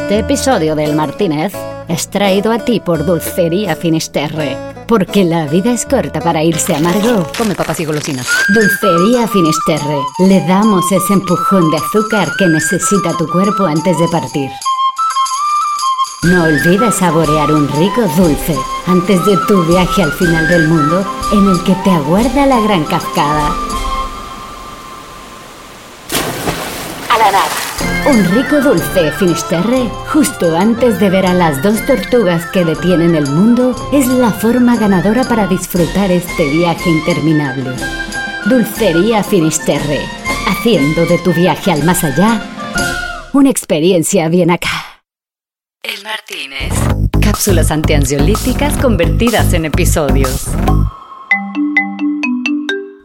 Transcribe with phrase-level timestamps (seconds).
[0.00, 1.52] Este episodio del Martínez
[1.88, 4.56] es traído a ti por Dulcería Finisterre.
[4.86, 7.26] Porque la vida es corta para irse amargo.
[7.36, 8.26] Come papas y golosinas.
[8.54, 9.98] Dulcería Finisterre.
[10.20, 14.48] Le damos ese empujón de azúcar que necesita tu cuerpo antes de partir.
[16.22, 18.56] No olvides saborear un rico dulce
[18.86, 22.84] antes de tu viaje al final del mundo en el que te aguarda la gran
[22.84, 23.52] cascada.
[27.10, 27.97] A la nada.
[28.10, 33.26] Un rico dulce Finisterre, justo antes de ver a las dos tortugas que detienen el
[33.26, 37.70] mundo, es la forma ganadora para disfrutar este viaje interminable.
[38.46, 40.00] Dulcería Finisterre,
[40.46, 42.40] haciendo de tu viaje al más allá
[43.34, 45.02] una experiencia bien acá.
[45.82, 46.72] El Martínez.
[47.20, 50.46] Cápsulas antiansiolíticas convertidas en episodios.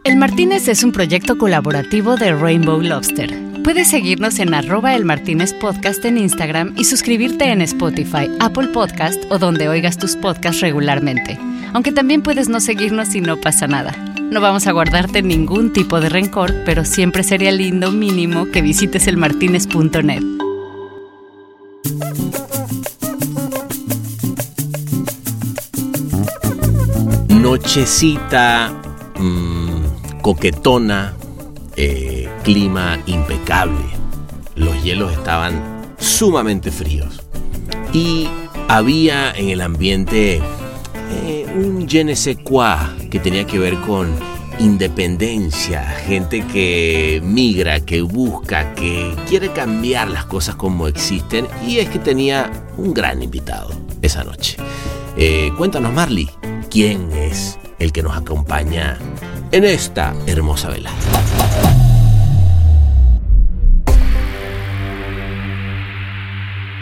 [0.02, 3.53] El Martínez es un proyecto colaborativo de Rainbow Lobster.
[3.64, 9.24] Puedes seguirnos en arroba el Martínez Podcast en Instagram y suscribirte en Spotify, Apple Podcast
[9.30, 11.38] o donde oigas tus podcasts regularmente.
[11.72, 13.92] Aunque también puedes no seguirnos y no pasa nada.
[14.20, 19.06] No vamos a guardarte ningún tipo de rencor, pero siempre sería lindo mínimo que visites
[19.06, 20.22] elmartinez.net.
[27.30, 28.82] Nochecita
[29.18, 31.14] mm, coquetona,
[31.76, 33.84] eh, clima impecable.
[34.56, 37.22] Los hielos estaban sumamente fríos.
[37.92, 38.28] Y
[38.68, 40.40] había en el ambiente
[41.10, 42.76] eh, un je ne sais quoi
[43.10, 44.08] que tenía que ver con
[44.58, 51.46] independencia, gente que migra, que busca, que quiere cambiar las cosas como existen.
[51.66, 53.70] Y es que tenía un gran invitado
[54.02, 54.56] esa noche.
[55.16, 56.28] Eh, cuéntanos, Marley,
[56.70, 58.98] ¿quién es el que nos acompaña
[59.52, 60.96] en esta hermosa velada?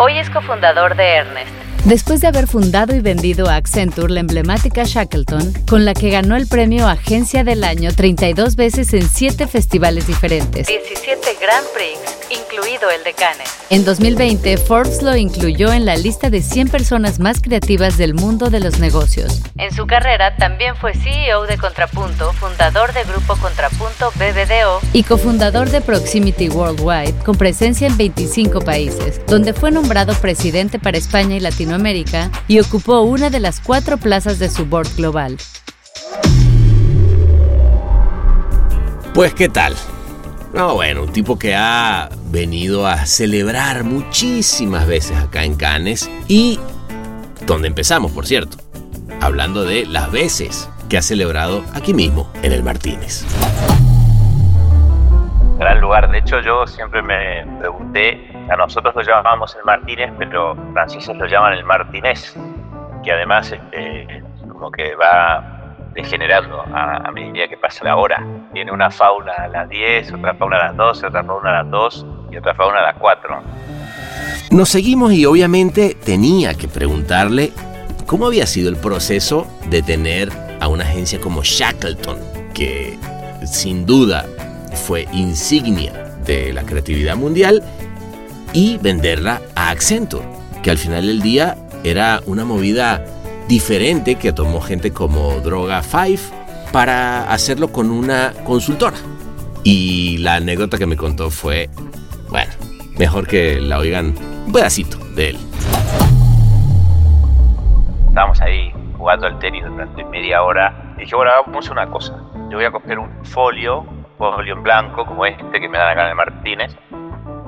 [0.05, 1.72] Hoy es cofundador de Ernest.
[1.85, 6.37] Después de haber fundado y vendido a Accenture la emblemática Shackleton, con la que ganó
[6.37, 11.99] el premio Agencia del Año 32 veces en 7 festivales diferentes, 17 Grand Prix,
[12.31, 13.51] incluido el de Cannes.
[13.69, 18.49] En 2020, Forbes lo incluyó en la lista de 100 personas más creativas del mundo
[18.49, 19.43] de los negocios.
[19.59, 25.69] En su carrera también fue CEO de Contrapunto, fundador de Grupo Contrapunto BBDO y cofundador
[25.69, 31.41] de Proximity Worldwide, con presencia en 25 países, donde fue nombrado presidente para España y
[31.41, 31.72] Latinoamérica
[32.49, 35.39] y ocupó una de las cuatro plazas de su board global.
[39.15, 39.75] Pues qué tal.
[40.53, 46.59] No, bueno, un tipo que ha venido a celebrar muchísimas veces acá en Cannes y
[47.47, 48.59] donde empezamos, por cierto,
[49.21, 53.25] hablando de las veces que ha celebrado aquí mismo, en el Martínez.
[55.59, 60.57] Gran lugar, de hecho yo siempre me pregunté, a nosotros lo llamábamos el Martínez, pero
[60.73, 62.35] franceses lo llaman el Martínez,
[63.05, 65.63] que además este, como que va
[65.95, 68.25] degenerando a, a, medida que pasa la hora.
[68.53, 71.71] Tiene una fauna a las 10, otra fauna a las 12, otra fauna a las
[71.71, 73.43] 2 y otra fauna a las 4.
[74.51, 77.53] Nos seguimos y obviamente tenía que preguntarle
[78.07, 80.31] cómo había sido el proceso de tener
[80.61, 82.19] a una agencia como Shackleton,
[82.55, 82.99] que
[83.47, 84.27] sin duda
[84.87, 85.93] fue insignia
[86.25, 87.63] de la creatividad mundial,
[88.53, 90.25] y venderla a Accenture,
[90.63, 93.05] que al final del día era una movida
[93.49, 96.35] diferente que tomó gente como Droga 5
[96.73, 98.97] para hacerlo con una consultora.
[99.65, 101.69] Y la anécdota que me contó fue,
[102.29, 102.53] bueno,
[102.99, 104.15] mejor que la oigan
[104.47, 105.39] un pedacito de él.
[108.09, 110.95] Estábamos ahí jugando al tenis durante media hora.
[110.99, 112.17] Dije, bueno, vamos a una cosa.
[112.51, 113.85] Yo voy a coger un folio,
[114.19, 116.77] folio en blanco, como este que me dan acá el Martínez,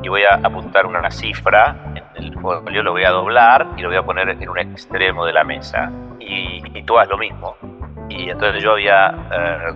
[0.04, 3.88] y voy a apuntar una cifra en el folio, lo voy a doblar y lo
[3.88, 5.90] voy a poner en un extremo de la mesa.
[6.20, 7.56] Y, y tú haz lo mismo.
[8.10, 9.72] Y entonces yo había, eh,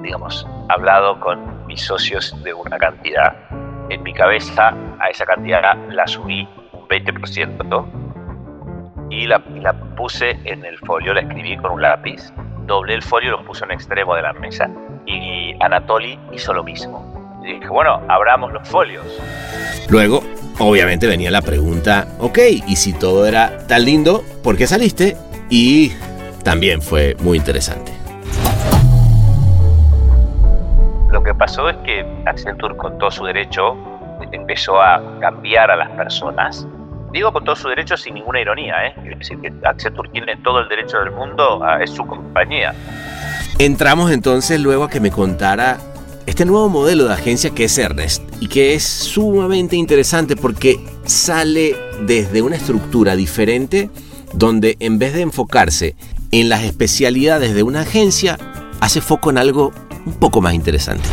[0.00, 3.36] digamos, hablado con mis socios de una cantidad.
[3.90, 7.86] En mi cabeza a esa cantidad la subí un 20%
[9.10, 12.32] y la, la puse en el folio, la escribí con un lápiz,
[12.64, 14.70] doblé el folio y lo puse en extremo de la mesa.
[15.04, 17.09] Y Anatoly hizo lo mismo.
[17.42, 19.04] Y dije, bueno, abramos los folios.
[19.88, 20.22] Luego,
[20.58, 25.16] obviamente venía la pregunta, ok, y si todo era tan lindo, ¿por qué saliste?
[25.48, 25.92] Y
[26.44, 27.92] también fue muy interesante.
[31.10, 33.76] Lo que pasó es que Accenture con todo su derecho
[34.32, 36.66] empezó a cambiar a las personas.
[37.12, 38.94] Digo con todo su derecho sin ninguna ironía, ¿eh?
[39.04, 42.72] Es decir, que Accenture tiene todo el derecho del mundo, a, es su compañía.
[43.58, 45.78] Entramos entonces luego a que me contara
[46.30, 51.74] este nuevo modelo de agencia que es Ernest y que es sumamente interesante porque sale
[52.06, 53.90] desde una estructura diferente
[54.32, 55.96] donde en vez de enfocarse
[56.30, 58.38] en las especialidades de una agencia,
[58.80, 59.72] hace foco en algo
[60.06, 61.08] un poco más interesante.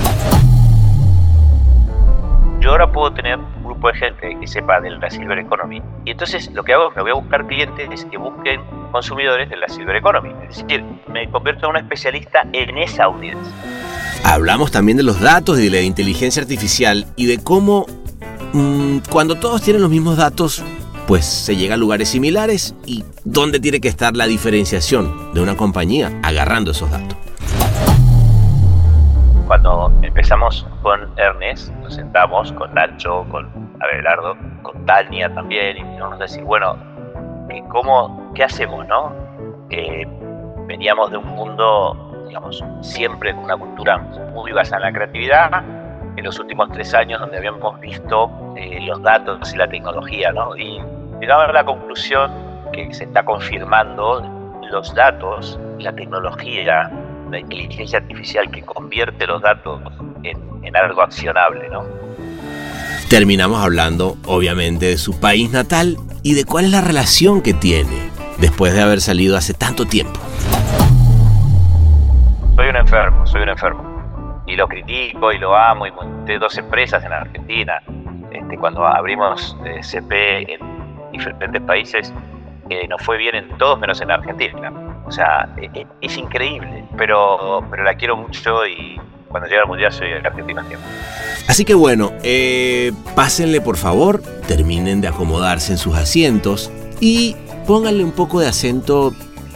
[2.61, 3.39] Yo ahora puedo tener
[3.77, 6.95] grupo de gente que sepa de la Silver Economy y entonces lo que hago es
[6.95, 10.29] que voy a buscar clientes que busquen consumidores de la Silver Economy.
[10.49, 13.53] Es decir, me convierto en un especialista en esa audiencia.
[14.23, 17.85] Hablamos también de los datos y de la inteligencia artificial y de cómo
[18.53, 20.63] mm, cuando todos tienen los mismos datos,
[21.05, 25.55] pues se llega a lugares similares y dónde tiene que estar la diferenciación de una
[25.55, 27.26] compañía agarrando esos datos.
[29.47, 33.49] Cuando empezamos con Ernest, nos sentamos con Nacho, con
[33.79, 36.75] Abelardo, con Tania también, y nos decir, bueno,
[37.69, 39.13] ¿cómo, ¿qué hacemos, no?
[40.67, 43.97] veníamos de un mundo, digamos, siempre con una cultura
[44.33, 45.63] muy basada en la creatividad,
[46.17, 50.57] en los últimos tres años donde habíamos visto eh, los datos y la tecnología, ¿no?
[50.57, 50.81] Y
[51.21, 52.31] llegaba a la conclusión
[52.73, 54.21] que se está confirmando
[54.69, 56.91] los datos, la tecnología,
[57.31, 59.81] la inteligencia artificial que convierte los datos
[60.23, 61.83] en, en algo accionable, ¿no?
[63.09, 68.09] Terminamos hablando, obviamente, de su país natal y de cuál es la relación que tiene
[68.37, 70.19] después de haber salido hace tanto tiempo.
[72.55, 74.43] Soy un enfermo, soy un enfermo.
[74.45, 77.81] Y lo critico y lo amo y monté dos empresas en Argentina.
[78.31, 80.59] Este, cuando abrimos eh, CP en
[81.11, 82.13] diferentes países,
[82.69, 84.71] eh, nos fue bien en todos menos en Argentina.
[85.07, 88.99] O sea, e, e, es, increíble, pero, pero la quiero mucho y
[89.29, 90.89] cuando llegue al mundial soy argentino siempre.
[91.47, 98.03] Así que bueno, eh, pásenle por favor, terminen de acomodarse en sus asientos y pónganle
[98.03, 99.13] un poco de acento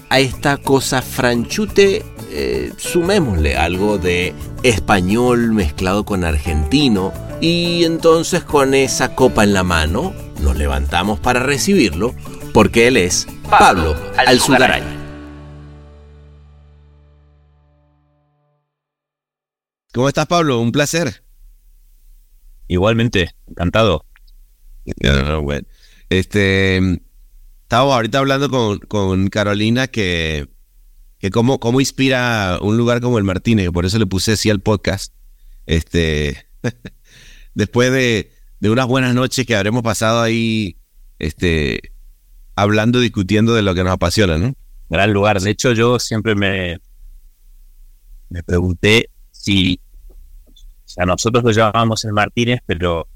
[0.10, 2.04] a esta cosa franchute.
[2.34, 4.34] Eh, sumémosle algo de
[4.64, 7.12] español mezclado con argentino
[7.42, 12.14] y entonces con esa copa en la mano nos levantamos para recibirlo
[12.54, 15.01] porque él es Pablo, Alzugaray.
[19.94, 20.60] ¿Cómo estás, Pablo?
[20.60, 21.22] Un placer.
[22.68, 24.06] Igualmente, encantado.
[26.10, 26.78] Este,
[27.64, 30.48] estaba ahorita hablando con, con Carolina que,
[31.20, 34.62] que cómo, cómo inspira un lugar como el Martínez, por eso le puse así al
[34.62, 35.14] podcast.
[35.66, 36.48] Este,
[37.54, 40.78] después de, de unas buenas noches que habremos pasado ahí,
[41.20, 41.92] este,
[42.56, 44.56] hablando, discutiendo de lo que nos apasiona, ¿no?
[44.90, 45.42] Gran lugar.
[45.42, 46.80] De hecho, yo siempre me,
[48.30, 49.11] me pregunté
[49.42, 49.80] si,
[50.48, 50.54] o
[50.86, 53.08] sea, nosotros lo llamamos el Martínez, pero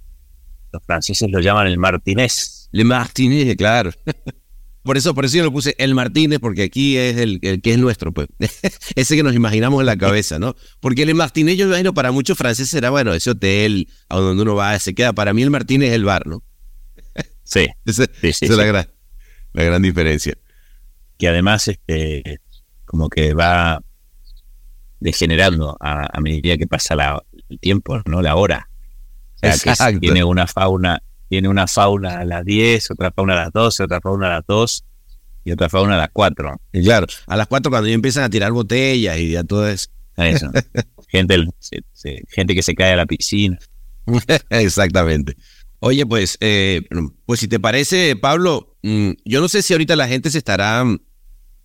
[0.72, 2.68] los franceses lo llaman el Martínez.
[2.72, 3.92] Le Martínez, claro.
[4.84, 7.80] Por eso, por eso yo lo puse el Martínez, porque aquí es el, que es
[7.80, 8.28] nuestro, pues.
[8.96, 10.56] ese que nos imaginamos en la cabeza, ¿no?
[10.80, 14.54] Porque el Martínez, yo imagino, para muchos franceses era, bueno, ese hotel a donde uno
[14.54, 15.12] va, se queda.
[15.12, 16.44] Para mí el Martínez es el bar, ¿no?
[17.44, 17.66] Sí.
[17.84, 18.88] esa, es la gran,
[19.54, 20.38] la gran diferencia.
[21.18, 22.42] Que además, este,
[22.86, 23.82] como que va
[25.06, 28.22] degenerando a, medida que pasa el tiempo, ¿no?
[28.22, 28.68] La hora.
[29.36, 33.46] O sea, que tiene una fauna tiene una fauna a las 10, otra fauna a
[33.46, 34.86] las 12, otra fauna a las 2
[35.46, 36.62] y otra fauna a las 4.
[36.74, 39.88] Y claro, a las 4 cuando ya empiezan a tirar botellas y ya todo eso.
[40.18, 40.50] Eso.
[41.08, 41.44] gente,
[42.30, 43.58] gente que se cae a la piscina.
[44.50, 45.36] Exactamente.
[45.80, 46.84] Oye, pues, eh,
[47.26, 50.84] pues si te parece, Pablo, mm, yo no sé si ahorita la gente se estará
[50.84, 51.00] mm,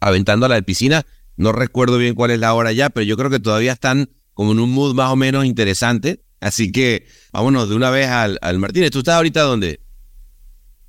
[0.01, 1.07] aventando a la piscina.
[1.41, 4.53] No recuerdo bien cuál es la hora ya, pero yo creo que todavía están como
[4.53, 6.23] en un mood más o menos interesante.
[6.39, 8.91] Así que vámonos de una vez al, Martínez.
[8.91, 9.81] ¿Tú estás ahorita dónde?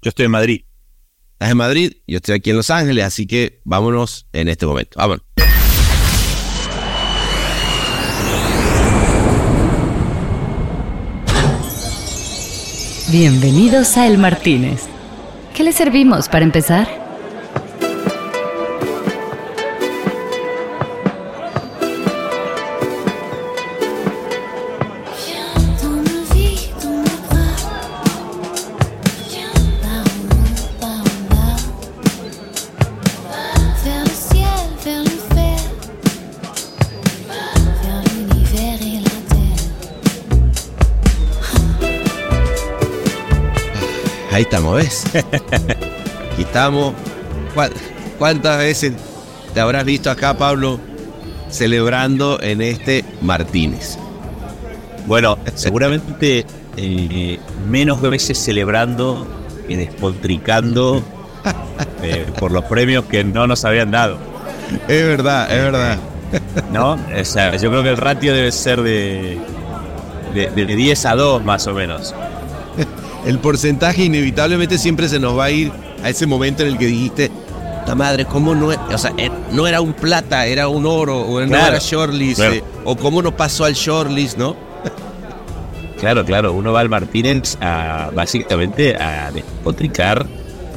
[0.02, 0.66] Yo estoy en Madrid.
[1.32, 5.00] Estás en Madrid, yo estoy aquí en Los Ángeles, así que vámonos en este momento.
[5.00, 5.24] Vámonos.
[13.10, 14.82] Bienvenidos a El Martínez.
[15.56, 17.11] ¿Qué le servimos para empezar?
[44.42, 45.04] Ahí estamos, ¿ves?
[46.34, 46.96] Aquí estamos.
[48.18, 48.94] ¿Cuántas veces
[49.54, 50.80] te habrás visto acá, Pablo,
[51.52, 54.00] celebrando en este Martínez?
[55.06, 59.28] Bueno, seguramente eh, menos veces celebrando
[59.70, 61.04] y despotricando
[62.02, 64.18] eh, por los premios que no nos habían dado.
[64.88, 66.00] Es verdad, es verdad.
[66.74, 66.94] ¿No?
[66.94, 69.38] O sea, yo creo que el ratio debe ser de,
[70.34, 72.16] de, de 10 a 2 más o menos.
[73.26, 75.72] El porcentaje inevitablemente siempre se nos va a ir
[76.04, 77.32] a ese momento en el que dijiste,
[77.86, 81.46] la madre, ¿cómo no, o sea, eh, no era un plata, era un oro, o
[81.46, 84.56] no era shortlist, eh, o cómo no pasó al shortlist, ¿no?
[86.00, 90.26] Claro, claro, uno va al Martínez a, básicamente a despotricar,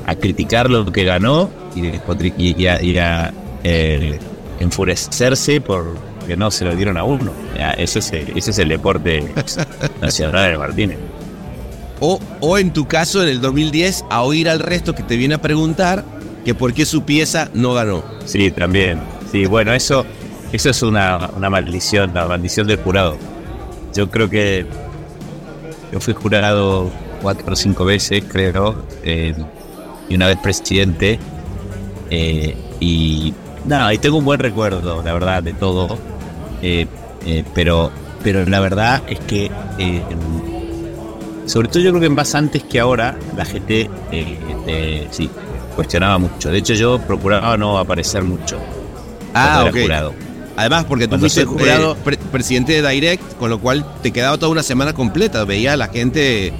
[0.07, 1.93] a criticar lo que ganó y,
[2.37, 2.67] y,
[2.99, 3.33] a,
[3.65, 4.19] eh,
[4.61, 5.97] enfurecerse por
[6.27, 7.33] que no se lo dieron a uno.
[7.79, 9.33] Ese es el, ese es el deporte
[10.03, 10.99] nacional de Martínez.
[12.07, 15.37] O, o en tu caso, en el 2010, a oír al resto que te viene
[15.37, 16.05] a preguntar
[16.45, 18.05] que por qué su pieza no ganó.
[18.27, 19.01] Sí, también.
[19.33, 20.05] Sí, bueno, eso,
[20.53, 23.17] eso es una, una maldición, la maldición del jurado.
[23.95, 24.67] Yo creo que
[25.91, 26.91] yo fui jurado
[27.23, 31.19] cuatro o cinco veces, creo, y una vez presidente.
[32.11, 33.33] Eh, y
[33.65, 35.99] nada, y tengo un buen recuerdo, la verdad, de todo.
[36.61, 36.87] Eh,
[37.25, 37.91] eh, pero,
[38.23, 39.51] pero la verdad es que,
[41.47, 43.91] sobre todo yo creo que más antes que ahora, la gente
[45.11, 45.31] sí,
[45.75, 46.51] cuestionaba mucho.
[46.51, 48.59] De hecho, yo procuraba no aparecer mucho.
[49.35, 49.77] Ah, ok.
[50.57, 51.97] Además, porque tú fuiste jurado
[52.31, 55.45] presidente de Direct, con lo cual te quedaba toda una semana completa.
[55.45, 56.53] Veía a la gente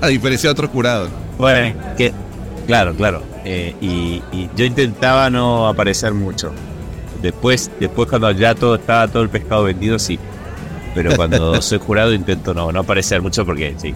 [0.00, 1.08] a, diferencia de otros jurados.
[1.38, 2.12] Bueno, que,
[2.66, 3.22] claro, claro.
[3.44, 4.22] Eh, y,
[4.56, 6.52] yo intentaba no aparecer mucho.
[7.22, 10.18] Después, después cuando ya todo estaba todo el pescado vendido, sí.
[10.94, 13.94] Pero cuando soy jurado intento no, no aparecer mucho porque sí.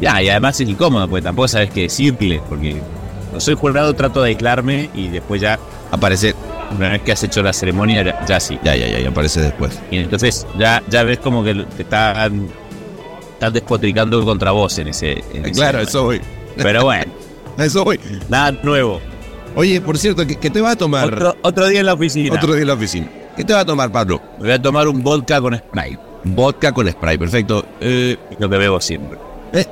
[0.00, 2.80] ya, y además es incómodo, porque tampoco sabes qué decirle, porque
[3.22, 5.58] cuando soy jurado trato de aislarme y después ya
[5.90, 6.34] aparecer
[6.76, 8.58] una vez que has hecho la ceremonia, ya, sí.
[8.64, 9.78] Ya, ya, ya, ya aparece después.
[9.90, 12.48] Y entonces ya, ya ves como que te están,
[13.32, 15.22] están despotricando contra vos en ese.
[15.54, 16.20] claro, eso voy.
[16.56, 17.12] Pero bueno.
[17.58, 18.00] eso voy.
[18.28, 19.00] Nada nuevo.
[19.56, 21.14] Oye, por cierto, ¿qué, te va a tomar?
[21.14, 22.34] Otro, otro, día en la oficina.
[22.34, 23.08] Otro día en la oficina.
[23.36, 24.20] ¿Qué te va a tomar, Pablo?
[24.38, 25.98] Me voy a tomar un vodka con spray.
[26.24, 27.64] Vodka con spray, perfecto.
[27.80, 29.18] Eh, lo que bebo siempre.
[29.52, 29.66] Eh,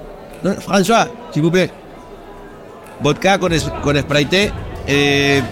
[0.66, 1.52] François, s'il vous
[3.00, 3.52] Vodka con,
[3.83, 4.52] con spray té.
[4.87, 5.42] Eh,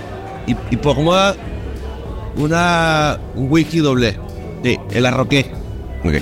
[0.47, 1.35] y, y por moi,
[2.37, 4.19] una, un whisky doble.
[4.63, 5.51] Sí, el arroqué.
[6.05, 6.15] Ok.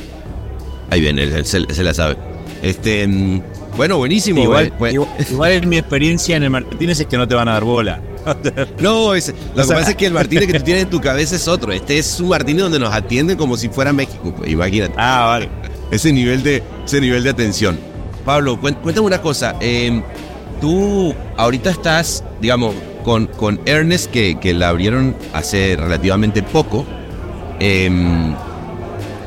[0.90, 2.16] Ahí viene, él, se, la sabe.
[2.62, 3.42] Este, mm,
[3.76, 4.42] bueno, buenísimo.
[4.42, 4.94] Igual, pues.
[4.94, 8.00] igual, es mi experiencia en el Martínez es que no te van a dar bola.
[8.80, 11.48] no, lo que pasa es que el Martínez que tú tienes en tu cabeza es
[11.48, 11.72] otro.
[11.72, 14.34] Este es un Martínez donde nos atienden como si fuera México.
[14.36, 14.94] Pues, imagínate.
[14.96, 15.48] Ah, vale.
[15.90, 17.78] Ese nivel de, ese nivel de atención.
[18.24, 19.56] Pablo, cuéntame una cosa.
[19.58, 20.02] Em,
[20.60, 26.84] tú ahorita estás, digamos, con, Ernest, que, la abrieron hace relativamente poco.
[27.58, 28.34] Em,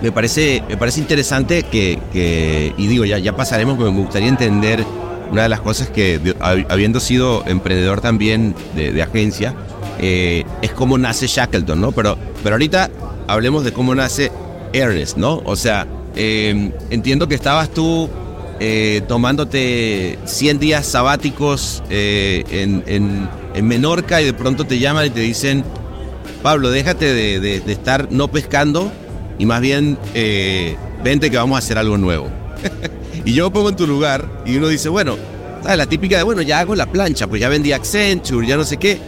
[0.02, 4.86] me, parece, me parece interesante que, y digo, ya, ya pasaremos, me gustaría entender
[5.32, 9.56] una de las cosas que, habiendo sido emprendedor también de, agencia,
[10.00, 11.94] eh, es cómo nace Shackleton, ¿no?
[11.94, 12.90] Pero, pero ahorita
[13.28, 14.32] hablemos de cómo nace
[14.74, 15.42] Ernest, ¿no?
[15.46, 18.10] O sea, em, entiendo que estabas tú
[18.60, 23.30] eh, tomándote 100 días sabáticos eh, en,
[23.66, 25.64] Menorca y de pronto te llaman y te dicen,
[26.44, 28.92] Pablo, déjate de, estar no pescando
[29.38, 29.98] y más bien
[31.04, 32.30] vente que vamos a hacer algo nuevo.
[33.26, 35.18] y yo me pongo en tu lugar y uno dice, bueno,
[35.64, 38.78] la típica de, bueno, ya hago la plancha, pues ya vendí Accenture, ya no sé
[38.78, 39.00] qué.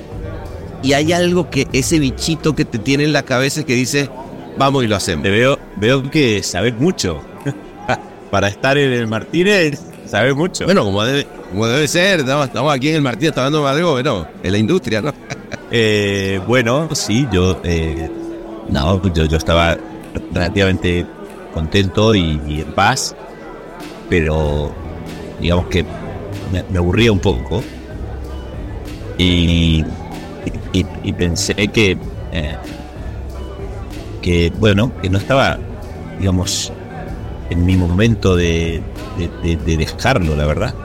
[0.84, 4.10] Y hay algo que ese bichito que te tiene en la cabeza que dice,
[4.58, 5.24] vamos y lo hacemos.
[5.24, 7.22] Te veo, veo que sabes mucho
[8.32, 10.66] para estar en el Martínez, sabes mucho.
[10.66, 14.28] Bueno, como debe, como debe ser, estamos, aquí en el Martínez, está dando algo, bueno,
[14.44, 15.14] en la industria, ¿no?
[15.76, 18.08] Eh, bueno, sí, yo, eh,
[18.70, 19.76] no, yo, yo estaba
[20.32, 21.04] relativamente
[21.52, 23.16] contento y, en paz,
[24.14, 24.72] pero
[25.42, 25.84] digamos que
[26.52, 27.64] me, aburría un poco
[29.18, 29.84] y,
[31.18, 31.98] pensé que,
[32.32, 32.56] eh,
[34.22, 35.58] que, bueno, que no estaba,
[36.20, 36.72] digamos,
[37.50, 38.84] en mi momento de,
[39.66, 40.76] dejarlo, la verdad.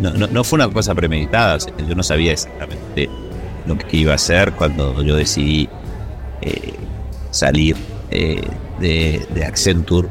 [0.00, 3.10] No, fue una cosa premeditada, yo no sabía exactamente
[3.66, 5.68] lo que iba a hacer cuando yo decidí
[6.40, 6.72] eh,
[7.30, 7.76] salir
[8.10, 8.40] eh,
[8.80, 10.08] de, Accenture.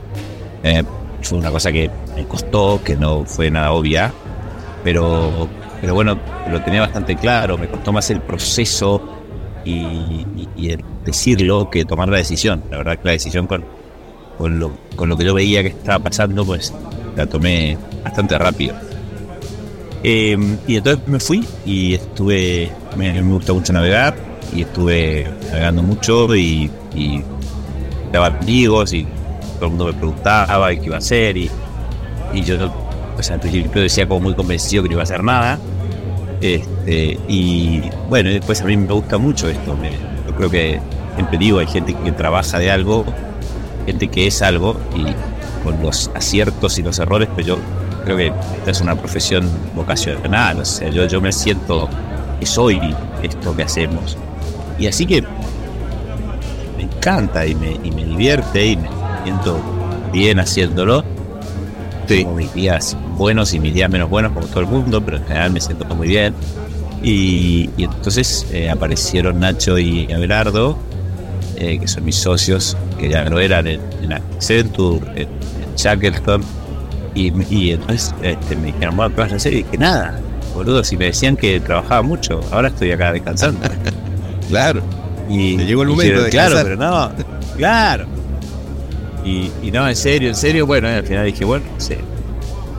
[0.62, 0.84] Eh,
[1.22, 4.12] fue una cosa que me costó, que no fue nada obvia,
[4.84, 5.48] pero,
[5.82, 6.18] pero bueno,
[6.50, 9.02] lo tenía bastante claro, me costó más el proceso
[9.66, 12.64] y, y decirlo que tomar la decisión.
[12.70, 13.66] La verdad que la decisión con,
[14.38, 16.74] con lo, con lo que yo veía que estaba pasando, pues
[17.16, 18.76] la tomé bastante rápido.
[20.02, 24.16] Em, y entonces me fui y estuve, me, me, gusta mucho navegar
[24.56, 27.22] y estuve navegando mucho y, y
[28.14, 29.06] daba amigos y
[29.60, 31.50] todo el mundo me preguntaba qué iba a hacer y,
[32.34, 32.58] y yo
[33.20, 35.60] sea, al principio decía como muy convencido que no iba a hacer nada.
[36.42, 39.78] Este, y bueno, después a mí me gusta mucho esto.
[40.28, 40.80] yo creo que
[41.16, 43.06] siempre digo, hay gente que trabaja de algo
[43.86, 45.04] gente que es algo y
[45.64, 47.58] con los aciertos y los errores, pero yo
[48.06, 51.90] creo que esta es una profesión vocacional, o sea, yo, yo me siento
[52.40, 52.80] que soy
[53.24, 54.16] esto que hacemos.
[54.78, 55.24] Y así que
[56.78, 59.60] me encanta y me, y me divierte y me siento
[60.12, 61.04] bien haciéndolo.
[62.08, 65.26] Tengo mis días buenos y mis días menos buenos como todo el mundo, pero en
[65.26, 66.34] general me siento muy bien.
[67.04, 70.78] Y, entonces eh, aparecieron Nacho y Abelardo,
[71.56, 73.80] eh, que son mis socios, que ya lo eran en,
[74.12, 75.28] Accenture, en,
[75.76, 76.44] Shackleton.
[77.16, 79.54] Y, y entonces este, me dijeron, bueno, ¿qué vas a hacer?
[79.54, 80.20] Y dije, nada,
[80.54, 83.60] boludo, si me decían que trabajaba mucho, ahora estoy acá descansando.
[84.50, 84.82] claro.
[85.30, 87.12] Y llegó el momento de Claro, pero no,
[87.56, 88.19] claro.
[89.30, 91.96] Y, no, en serio, en serio, bueno, al final dije, bueno, sí.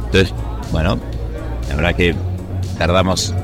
[0.07, 0.35] Entonces,
[0.73, 0.99] bueno,
[1.69, 2.15] la verdad que
[2.77, 3.35] tardamos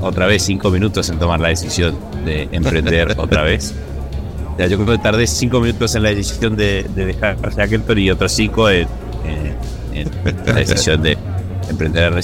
[0.00, 3.74] otra vez cinco minutos en tomar la decisión de emprender otra vez.
[4.58, 8.68] yo creo que tardé cinco minutos en la decisión de, dejar Shackleton y otros cinco
[8.68, 8.88] en,
[10.46, 11.16] la decisión de
[11.68, 12.20] emprender.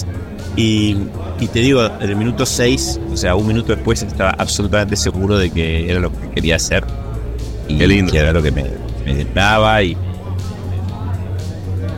[0.57, 0.97] Y,
[1.39, 5.39] y te digo, en el minuto seis, o sea, un minuto después, estaba absolutamente seguro
[5.39, 6.85] de que era lo que quería hacer.
[7.69, 8.11] Y Qué lindo.
[8.11, 8.65] que era lo que me,
[9.05, 9.97] me daba y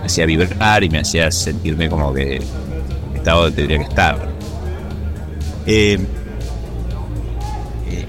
[0.08, 2.40] hacía vibrar y me hacía sentirme como que
[3.14, 4.28] estaba donde tendría que estar.
[5.66, 5.98] Eh,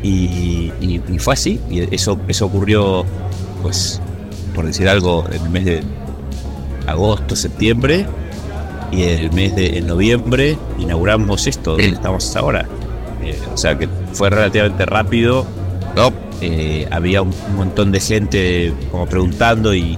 [0.02, 0.72] y,
[1.20, 3.06] fue así, y eso, eso ocurrió,
[3.62, 4.02] pues,
[4.56, 5.84] por decir algo, en el mes de
[6.88, 8.06] agosto, septiembre,
[8.92, 12.66] y en el mes de noviembre inauguramos esto, donde estamos ahora.
[13.24, 15.46] Eh, o sea que fue relativamente rápido.
[16.42, 19.98] Eh, había un, montón de gente como preguntando y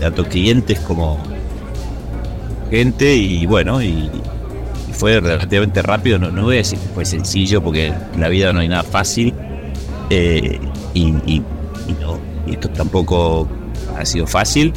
[0.00, 1.18] tanto clientes como
[2.72, 4.10] gente y bueno, y,
[4.92, 8.52] fue relativamente rápido, no, no voy a decir que fue sencillo porque en la vida
[8.52, 9.34] no hay nada fácil
[10.10, 10.60] eh,
[10.94, 13.48] y, no, y esto tampoco
[13.98, 14.72] ha sido fácil,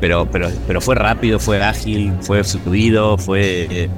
[0.00, 3.88] pero, pero, pero fue rápido, fue ágil, fue fluido, fue,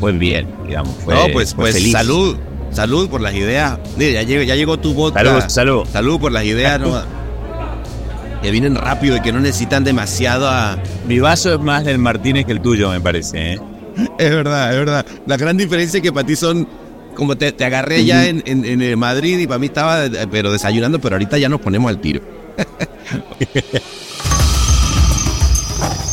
[0.00, 0.94] fue bien, digamos.
[1.04, 1.92] Fue, no, pues, pues feliz.
[1.92, 2.36] salud,
[2.70, 3.78] salud por las ideas.
[3.96, 5.18] Mira, ya llegó, ya llegó tu voto.
[5.18, 5.86] Salud, salud.
[5.92, 6.80] Salud por las ideas,
[8.42, 10.76] que vienen rápido y que no necesitan demasiado a...
[11.06, 13.60] Mi vaso es más del Martínez que el tuyo, me parece, ¿eh?
[14.18, 15.06] Es verdad, es verdad.
[15.26, 16.66] La gran diferencia es que para ti son
[17.14, 21.36] como te, agarré ya en, en, Madrid y para mí estaba pero desayunando, pero ahorita
[21.38, 22.20] ya nos ponemos al tiro.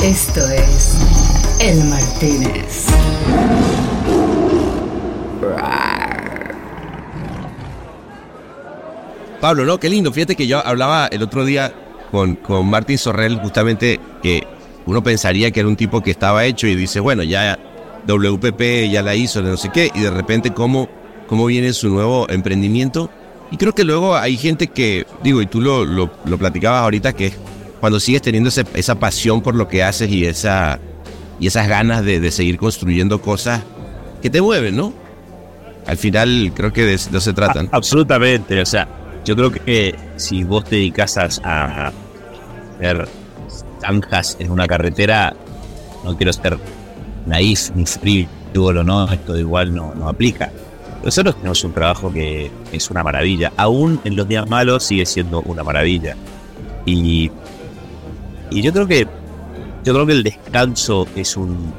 [0.04, 0.96] Esto es
[1.60, 2.88] El Martínez.
[9.40, 9.80] Pablo, ¿no?
[9.80, 10.12] Qué lindo.
[10.12, 11.74] Fíjate que yo hablaba el otro día
[12.12, 14.48] con, con Martín Sorrell justamente que
[14.86, 17.60] uno pensaría que era un tipo que estaba hecho y dice, bueno, ya
[18.08, 20.90] WPP ya la hizo, no sé qué, y de repente cómo,
[21.28, 23.10] cómo viene su nuevo emprendimiento.
[23.52, 27.34] Y creo que luego hay gente que, digo, y tú lo, lo, platicabas ahorita, que
[27.80, 30.80] cuando sigues teniendo esa pasión por lo que haces y, esa,
[31.40, 33.64] y esas ganas de, seguir construyendo cosas
[34.22, 34.94] que te mueven, ¿no?
[35.88, 37.70] Al final creo que de eso se tratan.
[37.72, 38.88] absolutamente, o sea,
[39.30, 41.92] yo creo que si vos te dedicas a, a
[42.76, 43.08] hacer
[43.80, 45.36] zanjas en una carretera,
[46.04, 46.58] no quiero ser
[47.28, 50.52] naif ni frívolo, no, esto igual no, no aplica.
[51.04, 53.54] Nosotros tenemos un trabajo que es una maravilla.
[53.56, 56.16] Aún en los días malos sigue siendo una maravilla.
[56.88, 57.30] Y,
[58.50, 59.08] y yo creo que
[59.84, 61.72] yo creo que el descanso es un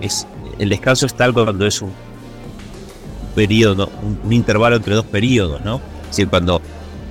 [0.00, 0.26] es
[0.58, 1.92] el descanso es tal cuando es un
[3.36, 3.90] periodo,
[4.24, 5.80] un, intervalo entre dos periodos, ¿no?
[6.02, 6.60] Es decir, cuando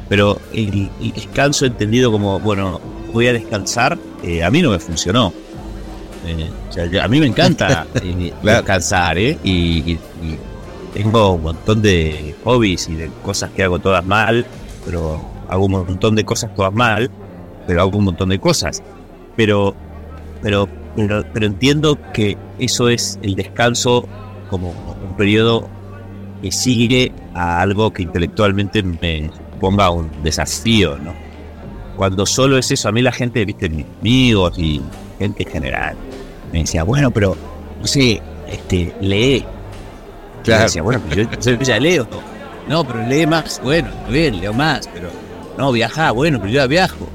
[0.10, 2.80] pero el, descanso entendido como bueno
[3.14, 5.34] voy a descansar eh, a mí no me funcionó
[6.26, 9.38] eh, a mí me encanta eh, descansar, ¿eh?
[9.44, 9.98] Y,
[10.94, 14.46] tengo un montón de hobbies y de cosas que hago todas mal,
[14.86, 17.12] pero hago un montón de cosas todas mal,
[17.68, 18.82] pero hago un montón de cosas.
[19.36, 19.76] Pero,
[20.42, 24.08] pero, pero, pero entiendo que eso es el descanso
[24.50, 25.68] como un periodo
[26.42, 31.14] que sigue a algo que intelectualmente me ponga un desafío, ¿no?
[31.96, 34.82] Cuando solo es eso, a mí la gente, viste, mis amigos y
[35.18, 35.96] gente en general,
[36.52, 37.36] me decía, bueno, pero,
[37.80, 39.46] no sé, este, lee.
[40.44, 40.60] Claro.
[40.60, 42.08] Me decía, bueno, pero yo, ya leo.
[42.68, 43.62] No, pero lee más.
[43.64, 45.10] Bueno, bien, leo más, pero
[45.58, 47.08] no, viaja, bueno, pero yo ya viajo.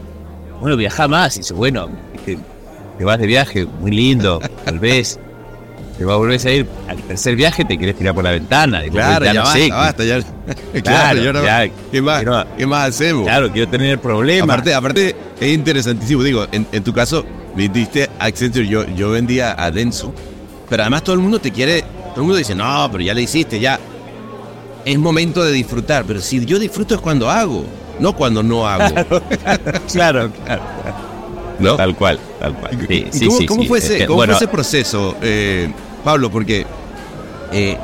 [0.60, 1.36] Bueno, viaja más.
[1.36, 1.88] Y dice, bueno,
[2.24, 5.18] te, vas de viaje, muy lindo, tal vez.
[6.00, 8.80] Te vas a volver a ir al tercer viaje, te quieres tirar por la ventana.
[8.90, 10.20] claro, ya, basta, basta, ya.
[10.82, 12.24] claro, ya, ¿qué, más,
[12.56, 13.24] ¿qué más hacemos?
[13.24, 14.44] Claro, quiero tener problemas.
[14.44, 16.22] Aparte, aparte, es interesantísimo.
[16.22, 20.14] Digo, en, en tu caso, Vendiste Accenture, yo, yo vendía a Denso.
[20.70, 23.20] Pero además todo el mundo te quiere, todo el mundo dice, no, pero ya le
[23.20, 23.78] hiciste, ya.
[24.86, 27.66] Es momento de disfrutar, pero si yo disfruto es cuando hago,
[27.98, 28.94] no cuando no hago.
[29.92, 30.62] Claro, claro,
[31.58, 31.76] ¿No?
[31.76, 32.78] Tal cual, tal cual.
[33.46, 36.30] ¿Cómo, fue, ese, ese, proceso, eh, Pablo?
[36.30, 36.66] Porque
[37.52, 37.76] eh,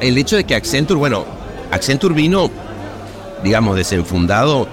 [0.00, 1.24] el hecho de que Accenture, bueno,
[1.70, 2.50] Accenture vino,
[3.42, 4.68] digamos, desenfundado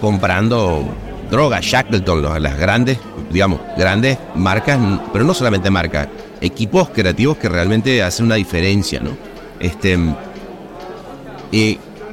[0.00, 0.84] comprando
[1.30, 2.98] drogas, Shackleton, las grandes,
[3.30, 4.78] digamos, grandes marcas,
[5.12, 6.08] pero no solamente marcas,
[6.40, 9.16] equipos creativos que realmente hacen una diferencia, ¿no?
[9.60, 9.96] Este,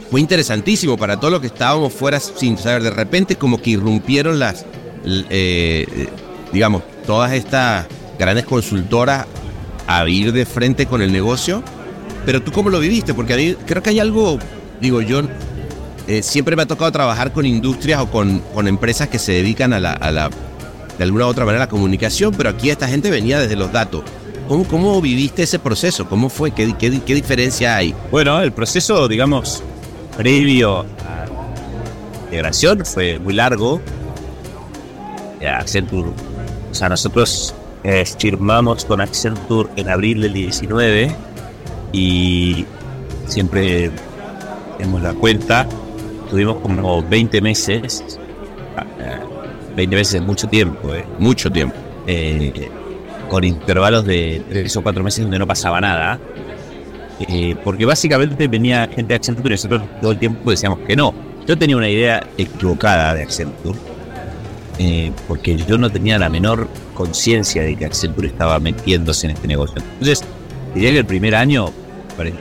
[0.10, 4.40] fue interesantísimo para todos los que estábamos fuera sin saber, de repente como que irrumpieron
[4.40, 4.66] las,
[5.06, 6.08] eh,
[6.54, 9.26] digamos, todas estas grandes consultoras
[9.90, 11.64] a ir de frente con el negocio,
[12.24, 14.38] pero tú cómo lo viviste, porque a creo que hay algo,
[14.80, 15.22] digo yo,
[16.08, 19.74] eh, siempre me ha tocado trabajar con industrias o con, con empresas que se dedican
[19.74, 20.30] a la, a la,
[20.96, 24.04] de alguna otra manera, la comunicación, pero aquí esta gente venía desde los datos.
[24.48, 26.08] ¿Cómo, cómo viviste ese proceso?
[26.08, 26.52] ¿Cómo fue?
[26.52, 27.96] ¿Qué, qué, qué diferencia hay?
[28.12, 29.64] Bueno, el proceso, digamos,
[30.16, 33.82] previo a la integración fue muy largo.
[35.42, 41.16] O sea, nosotros eh, firmamos con Accenture en abril del 19
[41.94, 42.66] y
[43.28, 43.92] siempre
[44.78, 45.68] tenemos la cuenta
[46.30, 48.20] Tuvimos como 20 meses,
[49.76, 51.04] 20 meses es mucho tiempo, ¿eh?
[51.18, 51.76] Mucho tiempo.
[52.06, 52.70] Eh,
[53.30, 56.20] con intervalos de 3 o 4 meses donde no pasaba nada.
[57.28, 61.14] Eh, porque básicamente venía gente de Accenture y nosotros todo el tiempo decíamos que no.
[61.48, 63.78] Yo tenía una idea equivocada de Accenture,
[64.78, 66.68] eh, porque yo no tenía la menor
[67.00, 69.82] conciencia de que Accenture estaba metiéndose en este negocio.
[69.94, 70.22] Entonces,
[70.76, 71.72] diría que el primer año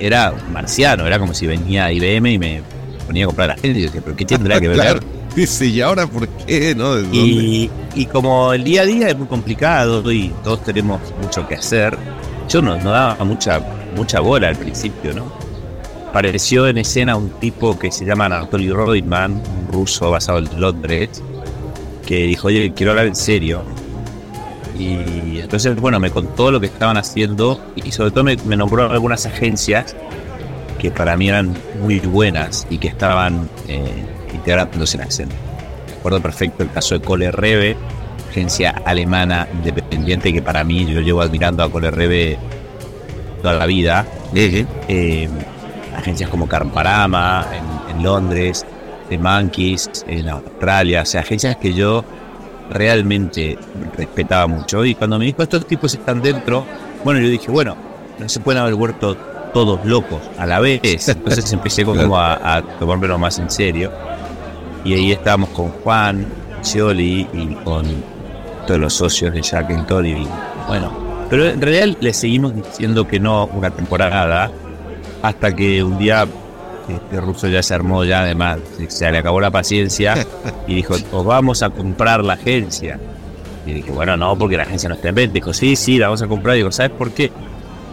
[0.00, 2.62] era marciano, era como si venía IBM y me
[3.06, 4.76] ponía a comprar a la gente y decía, pero ¿qué tendrá que ver?
[4.76, 5.00] Claro.
[5.36, 6.74] Dice, ¿y ahora por qué?
[6.74, 6.98] ¿No?
[6.98, 11.54] Y, y, como el día a día es muy complicado y todos tenemos mucho que
[11.54, 11.96] hacer,
[12.48, 13.60] yo no, no daba mucha,
[13.94, 15.30] mucha bola al principio, ¿no?
[16.08, 21.22] Apareció en escena un tipo que se llama Anatoly Rodman, un ruso basado en Londres,
[22.04, 23.62] que dijo, oye, quiero hablar en serio.
[24.78, 28.90] Y entonces, bueno, me contó lo que estaban haciendo y sobre todo me, me nombró
[28.90, 29.96] algunas agencias
[30.78, 35.32] que para mí eran muy buenas y que estaban eh, integrándose en Accent.
[35.96, 37.76] Recuerdo perfecto el caso de Cole Rebe,
[38.30, 42.38] agencia alemana independiente que para mí yo llevo admirando a Cole Rebe
[43.42, 44.06] toda la vida.
[44.34, 45.28] Eh,
[45.96, 48.64] agencias como Carparama en, en Londres,
[49.08, 52.04] The Monkeys en Australia, o sea, agencias que yo
[52.70, 53.58] realmente
[53.96, 54.84] respetaba mucho.
[54.84, 56.64] Y cuando me dijo estos tipos están dentro,
[57.04, 57.76] bueno, yo dije, bueno,
[58.18, 59.16] no se pueden haber vuelto
[59.52, 61.08] todos locos a la vez.
[61.08, 63.90] Entonces empecé como a, a tomármelo más en serio.
[64.84, 66.26] Y ahí estábamos con Juan,
[66.62, 67.84] Cioli y con
[68.66, 70.26] todos los socios de Jack and Y
[70.66, 70.92] bueno,
[71.30, 74.50] pero en realidad le seguimos diciendo que no una temporada
[75.22, 76.26] hasta que un día
[76.94, 80.26] este ruso ya se armó, ya además se le acabó la paciencia
[80.66, 82.98] y dijo, os vamos a comprar la agencia.
[83.66, 85.34] Y dije, bueno, no, porque la agencia no está en venta.
[85.34, 86.56] Dijo, sí, sí, la vamos a comprar.
[86.56, 87.30] Y digo, ¿sabes por qué?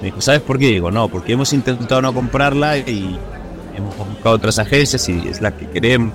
[0.02, 0.68] Me dijo, ¿sabes por qué?
[0.68, 3.20] Digo, no, porque hemos intentado no comprarla y
[3.76, 6.14] hemos buscado otras agencias y es la que queremos.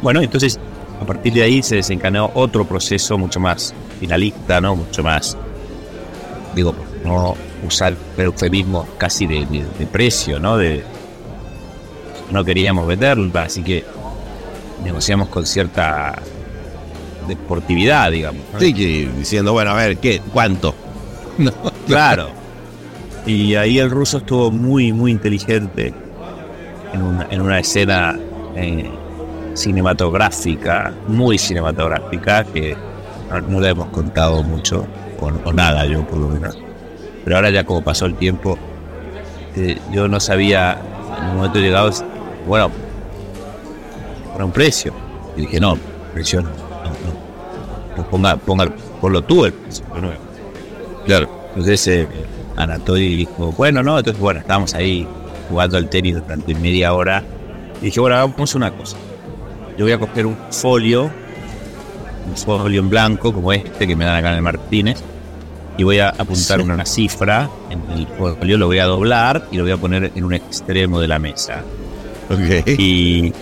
[0.00, 0.60] Bueno, entonces
[1.00, 4.76] a partir de ahí se desencadenó otro proceso mucho más finalista, ¿no?
[4.76, 5.36] Mucho más,
[6.54, 10.56] digo, no usar el eufemismo casi de, precio, ¿no?
[10.56, 10.84] De,
[12.30, 13.84] no queríamos venderla, así que
[14.84, 16.14] negociamos con cierta
[17.26, 18.42] deportividad, digamos.
[18.58, 20.20] Sí, diciendo, bueno, a ver, ¿qué?
[20.32, 20.74] ¿Cuánto?
[21.86, 22.28] Claro.
[23.24, 25.94] Y ahí el ruso estuvo muy, muy inteligente
[26.92, 28.18] en una, en una escena
[28.56, 28.90] eh,
[29.54, 32.76] cinematográfica, muy cinematográfica, que
[33.48, 34.86] no, le hemos contado mucho,
[35.20, 36.58] o, nada yo por lo menos.
[37.24, 38.58] Pero ahora ya como pasó el tiempo,
[39.56, 40.78] eh, yo no sabía,
[41.18, 41.90] en un momento llegado,
[42.48, 42.70] bueno,
[44.32, 44.92] para un precio.
[45.36, 45.78] Y dije, no,
[46.12, 46.50] precio no,
[47.96, 49.84] no, ponga, ponga, ponlo tú el precio,
[51.06, 51.28] Claro.
[51.50, 52.08] Entonces, eh,
[52.56, 55.06] Anatoly dijo, bueno, no, entonces bueno, estábamos ahí
[55.48, 57.22] jugando al tenis durante media hora.
[57.80, 58.96] Y dije, bueno, vamos a una cosa.
[59.76, 61.04] Yo voy a coger un folio,
[62.28, 65.02] un folio en blanco como este que me dan acá en el Martínez,
[65.78, 69.62] y voy a apuntar una cifra en el folio, lo voy a doblar y lo
[69.62, 71.62] voy a poner en un extremo de la mesa.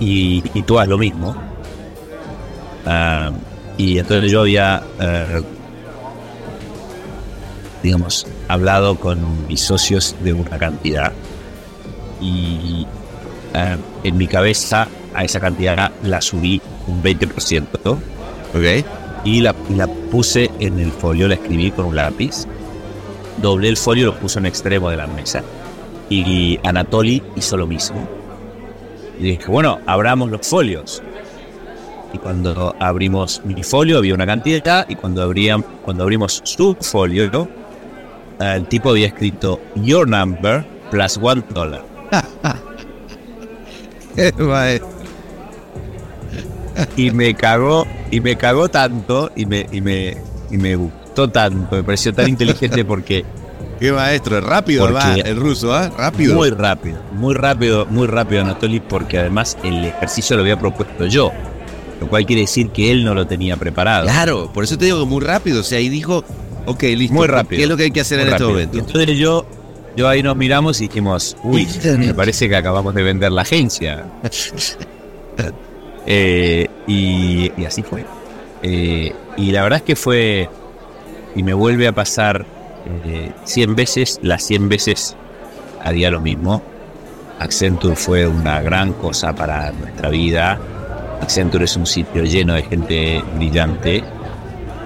[0.00, 1.34] Y, y, tú haz lo mismo.
[2.86, 3.32] Ah,
[3.76, 5.42] y entonces yo había eh,
[7.82, 11.12] digamos, hablado con mis socios de una cantidad
[12.20, 12.86] y
[13.54, 17.66] eh, en mi cabeza a esa cantidad la subí un 20%.
[17.84, 18.86] Ok.
[19.24, 22.46] Y la, la puse en el folio, la escribí con un lápiz.
[23.40, 25.42] Doblé el folio y lo puse en extremo de la mesa.
[26.10, 28.06] Y Anatoly hizo lo mismo.
[29.18, 31.02] Y dije, bueno, abramos los folios.
[32.12, 37.48] y cuando abrimos mi folio había una cantidad y cuando, abrían, cuando abrimos su folio
[38.40, 41.84] el tipo había escrito your number plus one dollar.
[46.96, 50.16] y me cagó y me cagó tanto y me y me
[50.50, 53.24] y me gustó tanto, me pareció tan inteligente porque
[53.78, 55.90] Qué maestro, rápido va el ruso, ¿ah?
[55.96, 56.34] Rápido.
[56.34, 61.32] Muy rápido, muy rápido, muy rápido Anatoly, porque además el ejercicio lo había propuesto yo.
[62.00, 64.04] Lo cual quiere decir que él no lo tenía preparado.
[64.06, 65.60] Claro, por eso te digo que muy rápido.
[65.60, 66.24] O sea, ahí dijo,
[66.66, 67.14] ok, listo.
[67.14, 67.58] Muy rápido.
[67.58, 68.78] ¿Qué es lo que hay que hacer en este momento?
[68.78, 69.46] entonces yo,
[69.96, 71.66] yo ahí nos miramos y dijimos, uy,
[71.98, 74.04] me parece que acabamos de vender la agencia.
[76.10, 78.02] Eh, y, así fue.
[78.62, 80.48] Eh, y la verdad es que fue,
[81.36, 82.46] y me vuelve a pasar
[83.44, 85.16] 100 veces, las 100 veces
[85.82, 86.62] haría lo mismo.
[87.38, 90.58] Accenture fue una gran cosa para nuestra vida.
[91.22, 94.02] Accenture es un sitio lleno de gente brillante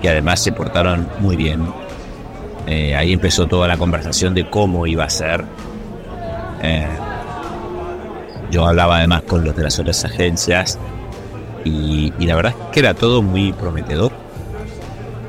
[0.00, 1.66] que además se portaron muy bien.
[2.66, 5.44] Eh, ahí empezó toda la conversación de cómo iba a ser.
[6.62, 6.87] Eh,
[8.50, 10.78] yo hablaba además con los de las otras agencias
[11.64, 14.22] y, y la verdad es que era todo muy prometedor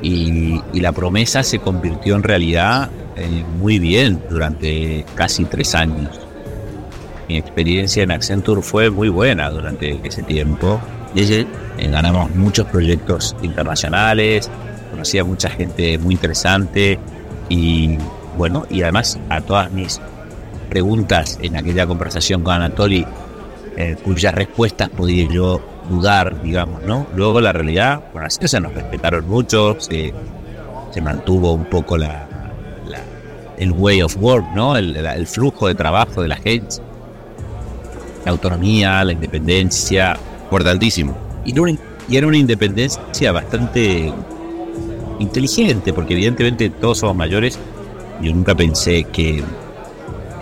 [0.04, 6.20] y, la promesa se convirtió en realidad eh, muy bien durante casi tres años.
[7.26, 10.78] Mi experiencia en Accenture fue muy buena durante ese tiempo.
[11.16, 11.46] Eh,
[11.78, 14.50] ganamos muchos proyectos internacionales,
[14.90, 16.98] conocí a mucha gente muy interesante
[17.48, 17.96] y
[18.36, 20.00] bueno, y además a todas mis
[20.68, 23.06] preguntas en aquella conversación con Anatoly,
[23.76, 27.06] eh, cuyas respuestas podía yo dudar, digamos, ¿no?
[27.14, 30.12] Luego la realidad, bueno, así se nos respetaron mucho, se,
[31.02, 32.28] mantuvo un poco la,
[33.58, 34.76] el way of work, ¿no?
[34.76, 36.76] El, flujo de trabajo de la gente,
[38.24, 40.16] la autonomía, la independencia.
[40.44, 41.16] Importantísimo.
[41.44, 41.54] Y,
[42.08, 44.12] y era una independencia bastante
[45.18, 47.58] inteligente, porque evidentemente todos somos mayores.
[48.22, 49.42] Yo nunca pensé que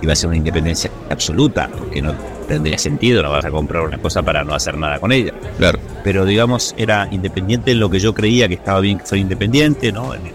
[0.02, 2.12] iba a ser una independencia absoluta, porque no
[2.53, 5.33] tendría sentido, no vas a comprar una cosa para no hacer nada con ella.
[5.57, 5.79] Claro.
[6.05, 9.91] Pero digamos, era independiente en lo que yo creía que estaba bien que fuera independiente,
[9.91, 10.15] ¿no?
[10.15, 10.33] En el,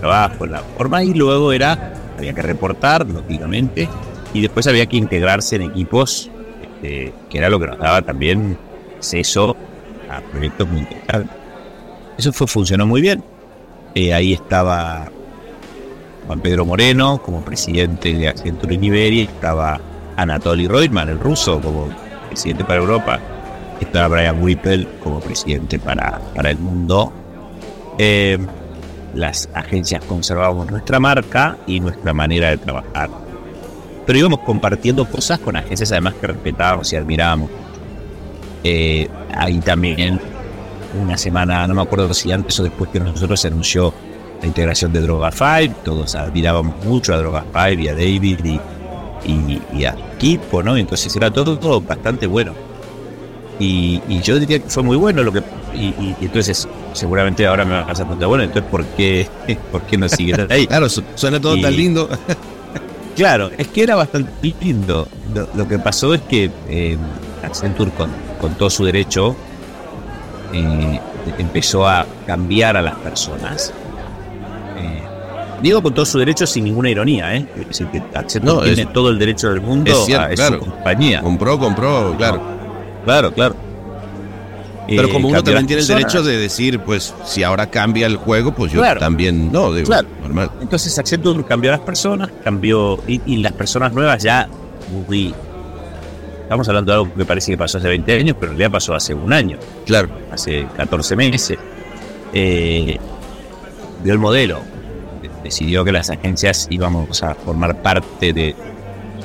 [0.00, 3.86] trabajo, en la forma, y luego era, había que reportar, lógicamente,
[4.32, 6.30] y después había que integrarse en equipos,
[6.62, 8.56] este, que era lo que nos daba también
[8.96, 9.54] acceso
[10.08, 11.36] a proyectos muy interesantes.
[12.16, 13.22] Eso fue, funcionó muy bien.
[13.94, 15.10] Eh, ahí estaba
[16.26, 19.80] Juan Pedro Moreno como presidente de Accenture en Iberia, estaba
[20.20, 21.88] Anatoly Reutemann, el ruso, como
[22.28, 23.20] presidente para Europa.
[23.80, 27.12] Estaba Brian Whipple como presidente para, para el mundo.
[27.98, 28.38] Eh,
[29.14, 33.10] las agencias conservábamos nuestra marca y nuestra manera de trabajar.
[34.06, 37.50] Pero íbamos compartiendo cosas con agencias además que respetábamos y admirábamos.
[38.62, 40.20] Eh, ahí también
[41.00, 43.94] una semana, no me acuerdo si antes o después que nosotros se anunció
[44.40, 48.60] la integración de Droga 5, todos admirábamos mucho a Droga 5 y a David
[49.24, 50.76] y, a equipo, ¿no?
[50.76, 52.52] Entonces era todo, todo bastante bueno.
[53.58, 55.42] Y, yo diría que fue muy bueno lo que.
[55.74, 59.26] Y, entonces, seguramente ahora me va a pasar bueno, entonces, ¿por qué,
[59.72, 60.66] ¿por qué no sigue ahí?
[60.66, 62.08] claro, suena todo tan lindo.
[63.16, 65.08] claro, es que era bastante lindo.
[65.54, 66.96] Lo, que pasó es que eh,
[67.42, 69.36] Accenture, con, con todo su derecho,
[70.52, 71.00] eh,
[71.38, 73.74] empezó a cambiar a las personas
[75.62, 77.46] Digo con todo su derecho sin ninguna ironía, ¿eh?
[77.58, 78.02] Es decir, que
[78.64, 81.20] tiene todo el derecho del mundo a su compañía.
[81.20, 82.40] Compró, compró, claro.
[83.04, 83.56] Claro, claro.
[84.96, 88.52] Pero como uno también tiene el derecho de decir, pues, si ahora cambia el juego,
[88.52, 90.08] pues yo también no, digo, claro.
[90.22, 90.50] normal.
[90.60, 94.48] Entonces Accenture cambió a las personas, cambió, y, las personas nuevas ya,
[94.90, 95.32] muy,
[96.42, 98.94] estamos hablando de algo que parece que pasó hace 20 años, pero en realidad pasó
[98.94, 99.58] hace un año.
[99.86, 100.08] Claro.
[100.32, 101.58] Hace 14 meses.
[102.32, 102.98] Eh,
[104.02, 104.60] vio el modelo,
[105.42, 108.54] decidió que las agencias íbamos a formar parte de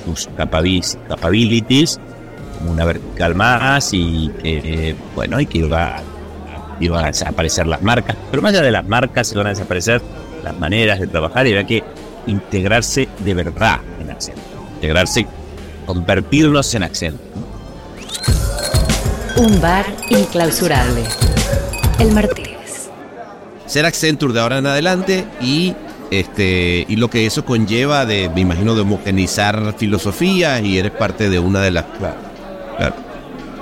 [0.06, 1.99] sus capabilities,
[2.58, 6.01] como una vertical más, y que, bueno, y que iba,
[6.80, 8.15] iban a desaparecer las marcas.
[8.30, 10.01] Pero más allá de las marcas, se van a desaparecer
[10.43, 11.84] las maneras de trabajar y había que
[12.28, 14.38] integrarse de verdad en Accent.
[14.75, 15.25] Integrarse,
[15.86, 17.19] convertirnos en Accent.
[19.38, 21.04] Un bar inclausurable.
[21.99, 22.89] El Martínez.
[23.65, 25.75] Ser Accenture de ahora en adelante y
[26.19, 31.30] este, y lo que eso conlleva de, me imagino, de homogenizar filosofías y eres parte
[31.30, 31.86] de una de las...
[31.86, 32.95] Claro,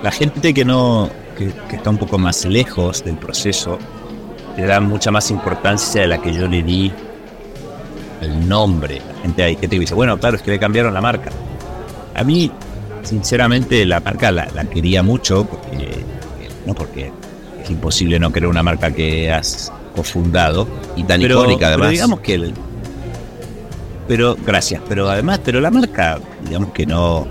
[0.01, 3.79] La gente que no, que, está un poco más lejos del proceso,
[4.57, 6.91] le da mucha más importancia de la que yo le di
[8.21, 9.01] el nombre.
[9.15, 11.31] La gente hay que te dice, bueno, claro, es que le cambiaron la marca.
[12.15, 12.51] A mí,
[13.03, 16.03] sinceramente, la marca la, quería mucho, porque,
[16.65, 17.11] no porque
[17.63, 20.67] es imposible no creer una marca que has cofundado.
[20.95, 21.87] Y tan icónica además.
[21.87, 22.53] Pero digamos que el,
[24.07, 27.25] pero gracias, pero además, pero la marca, digamos que no,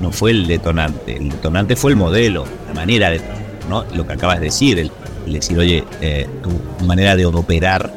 [0.00, 3.20] no fue el detonante, el detonante fue el modelo, la manera de,
[3.68, 3.84] ¿no?
[3.94, 4.90] Lo que acabas de decir, el,
[5.26, 7.92] decir, oye, eh, tu manera de operar.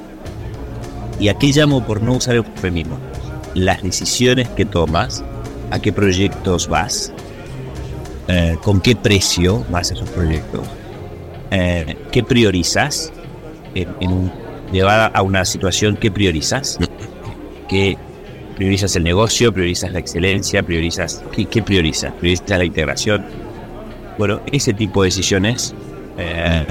[1.20, 2.98] Y aquí llamo por no usar el eufemismo,
[3.54, 5.24] las decisiones que tomas,
[5.70, 7.12] a qué proyectos vas,
[8.28, 10.62] eh, con qué precio vas a esos proyectos,
[11.52, 13.12] eh, qué priorizas
[14.00, 14.32] en, un,
[14.72, 16.80] llevada a una situación que priorizas,
[17.68, 17.98] que
[18.56, 23.26] priorizas el negocio, priorizas la excelencia, priorizas qué, qué priorizas, priorizas la integración.
[24.18, 25.76] Bueno, ese tipo de decisiones
[26.18, 26.66] eh,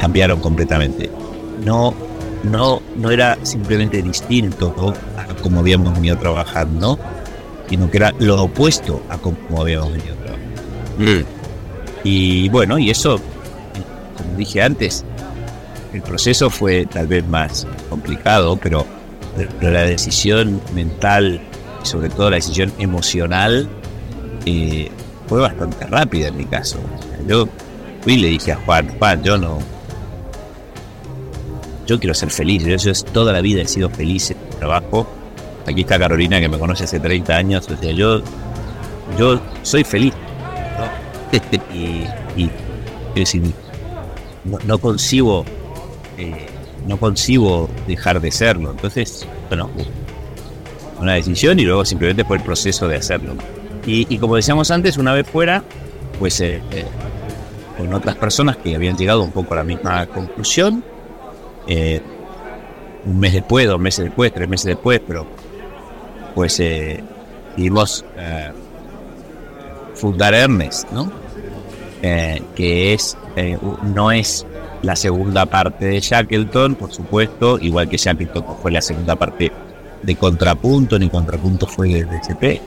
[0.00, 1.10] cambiaron completamente.
[1.64, 1.94] No,
[2.44, 4.74] no, no era simplemente distinto
[5.16, 6.98] a como habíamos venido trabajando,
[7.68, 10.62] sino que era lo opuesto a como habíamos venido trabajando.
[10.98, 11.24] Mm.
[12.04, 13.20] Y bueno, y eso,
[14.16, 15.04] como dije antes,
[15.92, 18.86] el proceso fue tal vez más complicado, pero,
[19.60, 21.40] la decisión mental
[21.82, 23.68] sobre todo la decisión emocional
[24.44, 24.90] eh,
[25.28, 26.78] fue bastante rápida en mi caso.
[27.26, 27.48] Yo
[28.02, 29.58] fui y le dije a Juan, Juan, yo no...
[31.86, 35.06] Yo quiero ser feliz, yo, yo toda la vida he sido feliz en mi trabajo.
[35.66, 38.20] Aquí está Carolina que me conoce hace 30 años, o sea, yo,
[39.18, 40.12] yo soy feliz.
[41.72, 42.04] y,
[42.36, 42.50] y
[44.44, 45.44] no, no concibo
[46.18, 46.34] eh,
[46.86, 48.72] no concibo dejar de serlo.
[48.72, 49.70] Entonces, bueno,
[51.00, 53.34] una decisión y luego simplemente fue el proceso de hacerlo.
[53.86, 55.64] Y, como decíamos antes, una vez fuera,
[56.18, 56.84] pues eh, eh,
[57.78, 60.84] con otras personas que habían llegado un poco a la misma conclusión,
[61.66, 65.26] un mes después, dos meses después, tres meses después, pero
[66.34, 68.04] pues decidimos
[69.94, 71.10] fundar Hermes, ¿no?
[72.02, 73.16] que es,
[73.94, 74.44] no es
[74.82, 79.52] la segunda parte de Shackleton, por supuesto, igual que Shackleton fue la segunda parte
[80.02, 82.62] de Contrapunto, ni Contrapunto fue de DCP.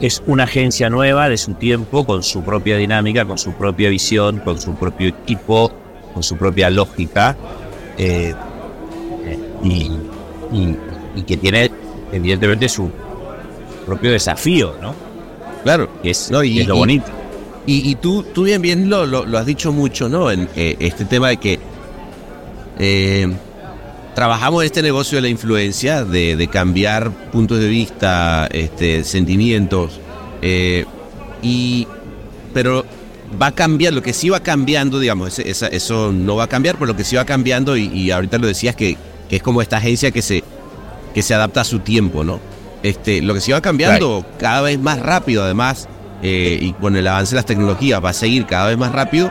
[0.00, 4.38] Es una agencia nueva de su tiempo, con su propia dinámica, con su propia visión,
[4.38, 5.72] con su propio equipo,
[6.14, 7.36] con su propia lógica,
[7.96, 8.32] eh,
[9.64, 9.90] y,
[11.26, 11.70] que tiene
[12.12, 12.90] evidentemente su
[13.84, 14.94] propio desafío, ¿no?
[15.64, 17.17] Claro, es, y, es lo bonito.
[17.70, 20.30] Y, tú, tú bien, bien lo, lo, has dicho mucho, ¿no?
[20.30, 21.58] En eh, este tema de que
[22.78, 23.30] eh,
[24.14, 30.00] trabajamos este negocio de la influencia, de, cambiar puntos de vista, este, sentimientos,
[30.40, 30.86] eh,
[31.42, 31.86] y,
[32.54, 32.86] pero
[33.40, 36.86] va a cambiar, lo que sí va cambiando, digamos, eso no va a cambiar, pero
[36.86, 38.96] lo que sí va cambiando, y, ahorita lo decías, que,
[39.28, 40.42] que, es como esta agencia que se,
[41.12, 42.40] que se adapta a su tiempo, ¿no?
[42.82, 45.86] Este, lo que sí va cambiando cada vez más rápido, además,
[46.22, 49.30] eh, y con el avance de las tecnologías va a seguir cada vez más rápido,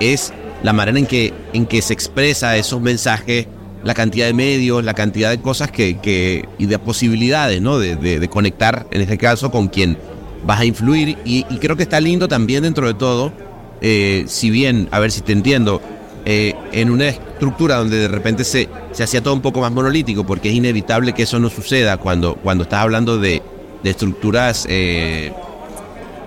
[0.00, 3.46] es la manera en que, en que se expresa esos mensajes,
[3.84, 7.78] la cantidad de medios, la cantidad de cosas que, y de posibilidades, ¿no?
[7.78, 9.96] De, conectar, en este caso, con quien
[10.44, 11.16] vas a influir.
[11.24, 13.32] Y, creo que está lindo también dentro de todo,
[13.80, 15.80] eh, si bien, a ver si te entiendo,
[16.24, 20.26] eh, en una estructura donde de repente se, se hacía todo un poco más monolítico,
[20.26, 23.42] porque es inevitable que eso no suceda cuando, cuando estás hablando de,
[23.84, 24.66] estructuras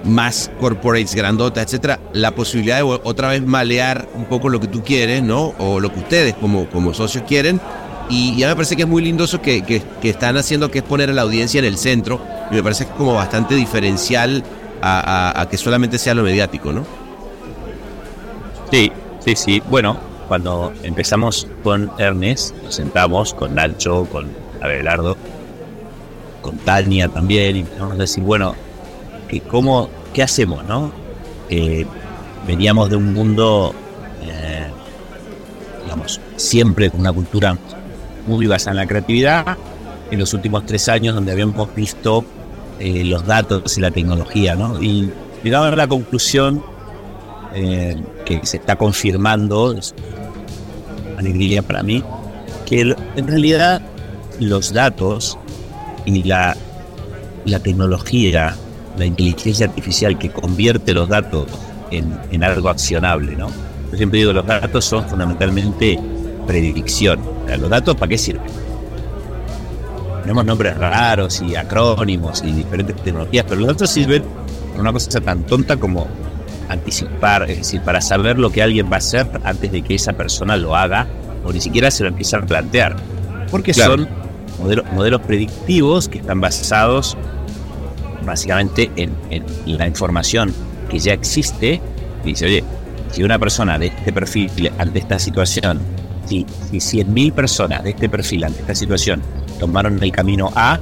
[0.03, 4.83] más corporates, grandotas, etcétera, la posibilidad de otra vez malear un poco lo que tú
[4.83, 5.53] quieres, ¿no?
[5.59, 7.59] O lo que ustedes como, como socios quieren.
[8.09, 10.83] Y ya me parece que es muy lindo eso que, que, están haciendo, que es
[10.83, 12.19] poner a la audiencia en el centro.
[12.51, 14.43] Y me parece que es como bastante diferencial
[14.81, 16.85] a, que solamente sea lo mediático, ¿no?
[18.69, 18.91] Sí,
[19.23, 19.63] sí, sí.
[19.69, 24.27] Bueno, cuando empezamos con Ernest, nos sentamos con Nacho, con
[24.61, 25.15] Abelardo,
[26.41, 28.55] con Tania también, y empezamos a decir, bueno,
[29.39, 30.91] cómo, qué hacemos, ¿no?
[31.49, 31.85] Eh,
[32.45, 33.73] veníamos de un mundo,
[34.23, 34.67] eh,
[35.83, 37.57] digamos, siempre con una cultura
[38.27, 39.57] muy basada en la creatividad,
[40.11, 42.25] en los últimos tres años donde habíamos visto
[42.79, 44.81] eh, los datos y la tecnología, ¿no?
[44.81, 45.09] Y
[45.43, 46.63] llegamos a la conclusión
[47.53, 49.93] que se está confirmando, es
[51.17, 52.01] alegría para mí,
[52.65, 53.81] que en realidad
[54.39, 55.37] los datos
[56.05, 56.55] y la,
[57.43, 58.55] la tecnología
[58.97, 61.47] la inteligencia artificial que convierte los datos
[61.91, 63.49] en, algo accionable, ¿no?
[63.91, 65.99] Yo siempre digo, los datos son fundamentalmente
[66.47, 67.19] predicción.
[67.59, 68.49] ¿Los datos para qué sirven?
[70.21, 74.23] Tenemos nombres raros y acrónimos y diferentes tecnologías, pero los datos sirven
[74.69, 76.07] para una cosa tan tonta como
[76.69, 80.13] anticipar, es decir, para saber lo que alguien va a hacer antes de que esa
[80.13, 81.07] persona lo haga
[81.43, 82.95] o ni siquiera se lo empiece a plantear.
[83.49, 84.07] Porque son
[84.59, 87.17] modelos, modelos predictivos que están basados
[88.25, 89.13] básicamente en,
[89.65, 90.53] la información
[90.89, 91.81] que ya existe,
[92.23, 92.63] dice, oye,
[93.11, 95.79] si una persona de este perfil ante esta situación,
[96.25, 99.21] si, si 100.000 personas de este perfil ante esta situación
[99.59, 100.79] tomaron el camino A,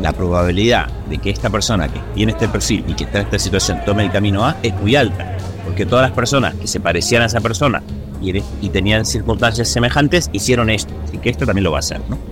[0.00, 3.38] la probabilidad de que esta persona que tiene este perfil y que está en esta
[3.38, 7.22] situación tome el camino A es muy alta, porque todas las personas que se parecían
[7.22, 7.82] a esa persona
[8.20, 12.00] y, y tenían circunstancias semejantes hicieron esto, así que esto también lo va a hacer,
[12.08, 12.31] ¿no?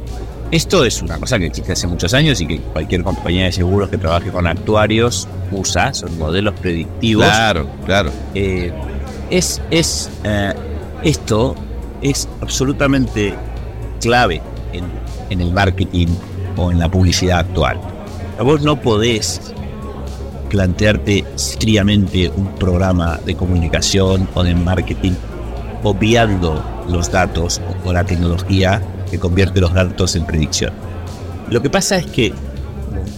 [0.51, 3.89] Esto es una cosa que existe hace muchos años y que cualquier compañía de seguros
[3.89, 7.25] que trabaje con actuarios usa, son modelos predictivos.
[7.25, 8.11] Claro, claro.
[8.35, 8.73] Eh,
[9.31, 10.53] es, es eh,
[11.05, 11.55] esto
[12.03, 13.33] es absolutamente
[14.01, 14.43] clave
[14.73, 14.87] en,
[15.31, 16.09] en, el marketing
[16.57, 17.81] o en la publicidad actual.
[18.41, 19.53] Vos no podés
[20.49, 25.13] plantearte seriamente un programa de comunicación o de marketing
[25.83, 30.73] obviando los datos o la tecnología que convierte los datos en predicción.
[31.51, 32.33] Lo que pasa es que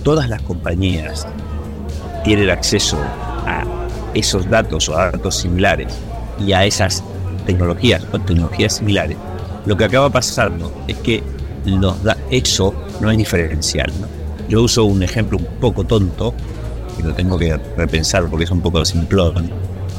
[0.02, 1.26] todas las compañías
[2.24, 2.98] tienen acceso
[3.46, 3.64] a
[4.14, 5.92] esos datos o a datos similares
[6.38, 7.02] y a esas
[7.46, 9.16] tecnologías o tecnologías similares,
[9.66, 11.22] lo que acaba pasando es que
[11.64, 13.92] los da eso no es diferencial.
[14.48, 16.34] Yo uso un ejemplo un poco tonto,
[16.96, 19.50] que lo tengo que repensar porque es un poco simplón,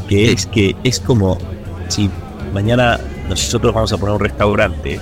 [0.07, 1.37] que es que es como
[1.87, 2.09] si
[2.53, 4.99] mañana nosotros vamos a poner un restaurante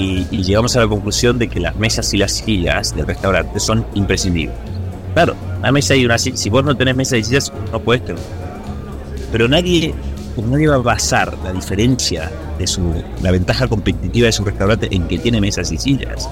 [0.00, 3.86] y, llegamos a la conclusión de que las mesas y las sillas del restaurante son
[3.94, 4.56] imprescindibles.
[5.14, 8.04] Claro, una mesa y una silla, si vos no tenés mesa y sillas, no puedes
[8.04, 8.22] tener.
[9.32, 9.94] Pero nadie,
[10.36, 15.06] nadie va a basar la diferencia de su, la ventaja competitiva de su restaurante en
[15.06, 16.28] que tiene mesas y sillas.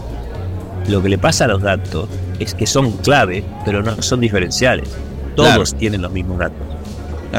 [0.88, 2.08] Lo que le pasa a los datos
[2.38, 4.88] es que son clave, pero no son diferenciales.
[5.36, 6.66] Todos tienen los mismos datos.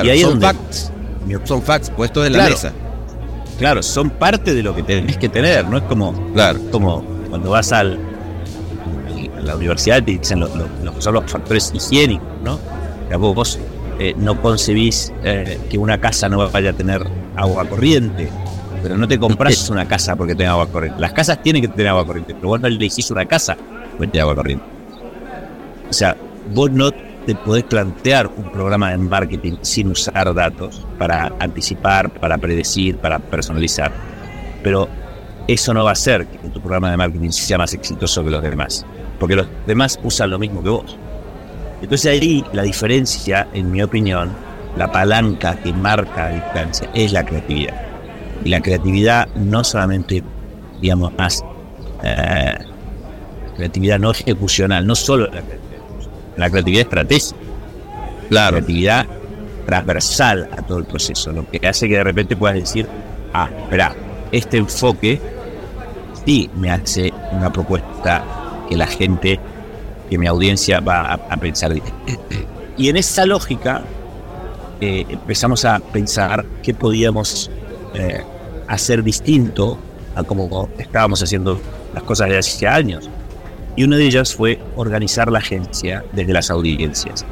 [0.03, 0.91] y ahí son facts.
[1.43, 2.73] Son facts puestos en la mesa
[3.60, 6.60] claro, son parte de lo que tenés que tener, no es como, claro.
[6.72, 7.99] como cuando vas al,
[9.38, 12.60] a la universidad y te dicen lo, que son los factores higiénicos, ¿no?
[13.18, 13.60] Vos
[13.99, 17.05] eh, no concebís eh, que una casa no vaya a tener
[17.36, 18.30] agua corriente,
[18.82, 20.99] pero no te compras una casa porque tenga agua corriente.
[20.99, 23.57] Las casas tienen que tener agua corriente, pero vos no elegís una casa
[23.97, 24.66] porque tenga agua corriente.
[25.89, 26.16] O sea,
[26.53, 26.91] vos no
[27.30, 33.19] te podés plantear un programa de marketing sin usar datos para anticipar, para predecir, para
[33.19, 33.91] personalizar.
[34.63, 34.89] Pero
[35.47, 38.41] eso no va a hacer que tu programa de marketing sea más exitoso que los
[38.41, 38.84] demás,
[39.19, 40.97] porque los demás usan lo mismo que vos.
[41.84, 44.32] Entonces ahí la diferencia, en mi opinión,
[44.75, 47.80] la palanca que marca la distancia es la creatividad.
[48.43, 50.23] Y la creatividad no solamente,
[50.82, 51.45] digamos, más
[52.01, 52.57] eh,
[53.55, 55.59] creatividad no ejecucional, no solo la creatividad
[56.40, 57.36] la creatividad estratégica.
[58.30, 59.06] La creatividad
[59.66, 62.88] transversal a todo el proceso, lo que hace que de repente puedas decir,
[63.34, 63.96] ah, espera,
[64.32, 65.20] este enfoque
[66.26, 68.24] sí me hace una propuesta
[68.68, 69.40] que la gente,
[70.10, 71.74] que mi audiencia va a, pensar.
[72.78, 73.84] Y en esa lógica
[74.80, 77.52] eh, empezamos a pensar qué podíamos
[77.94, 78.24] eh,
[78.68, 79.78] hacer distinto
[80.16, 81.60] a como estábamos haciendo
[81.94, 83.10] las cosas desde hace años
[83.76, 87.26] y una de ellas fue organizar la agencia desde las audiencias.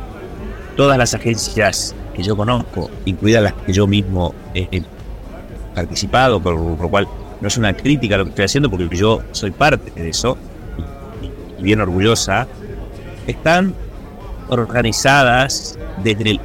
[0.75, 4.81] Todas las agencias que yo conozco, incluidas las que yo mismo he
[5.75, 7.07] participado, por lo cual
[7.41, 10.37] no es una crítica a lo que estoy haciendo, porque yo soy parte de eso,
[11.59, 12.47] y bien orgullosa,
[13.27, 13.73] están
[14.49, 16.39] organizadas desde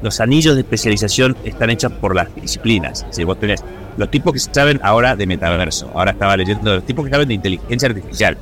[0.00, 3.04] los anillos de especialización están hechos por las disciplinas.
[3.10, 3.64] Si vos tenés
[3.96, 7.34] los tipos que saben ahora de metaverso, ahora estaba leyendo los tipos que saben de
[7.34, 8.36] inteligencia artificial,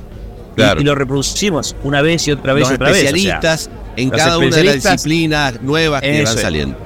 [0.78, 2.98] y, lo reproducimos una vez y otra vez y otra vez.
[2.98, 6.76] Especialistas en cada una de las disciplinas nuevas que van saliendo.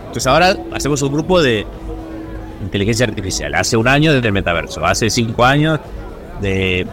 [0.00, 1.66] Entonces ahora hacemos un grupo de
[2.62, 3.54] inteligencia artificial.
[3.54, 5.80] Hace un año desde el metaverso, hace cinco años
[6.40, 6.86] de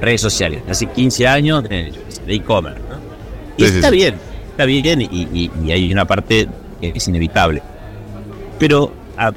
[0.00, 1.92] redes sociales, hace 15 años de
[2.26, 2.80] e-commerce.
[3.56, 4.16] Y está bien,
[4.50, 6.48] está bien y, hay una parte
[6.80, 7.62] que es inevitable.
[8.58, 9.32] Pero a,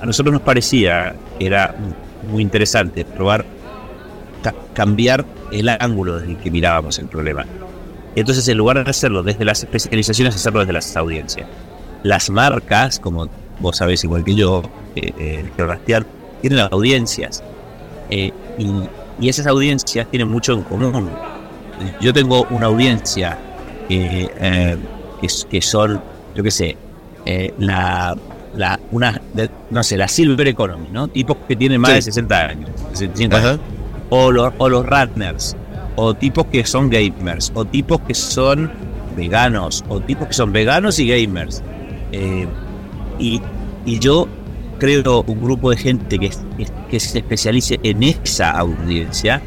[0.00, 1.74] a nosotros nos parecía que era
[2.30, 3.44] muy interesante probar
[4.74, 7.44] cambiar el ángulo desde el que mirábamos el problema.
[8.14, 11.46] Entonces, en lugar de hacerlo desde las especializaciones, hacerlo desde las audiencias.
[12.02, 13.28] Las marcas, como
[13.60, 14.62] vos sabés igual que yo,
[14.96, 16.04] eh, eh,
[16.40, 17.42] tienen audiencias.
[18.10, 21.10] Eh, y, esas audiencias tienen mucho en común.
[22.00, 23.36] Yo tengo una audiencia
[23.88, 24.76] eh,
[25.50, 26.00] que, son,
[26.36, 26.76] yo qué sé,
[27.58, 28.16] la,
[28.54, 29.20] la, una,
[29.70, 31.08] no sé, la Silver Economy, ¿no?
[31.08, 32.70] Tipos que tienen más de 60 años.
[32.94, 33.60] 60 años
[34.10, 35.56] o los, o los runners,
[35.96, 38.70] o tipos que son gamers, o tipos que son
[39.16, 41.62] veganos, o tipos que son veganos y gamers.
[42.12, 42.46] Eh,
[43.18, 43.40] y,
[43.98, 44.28] yo
[44.78, 46.30] creo un grupo de gente que,
[46.90, 49.42] que, se especialice en esa audiencia,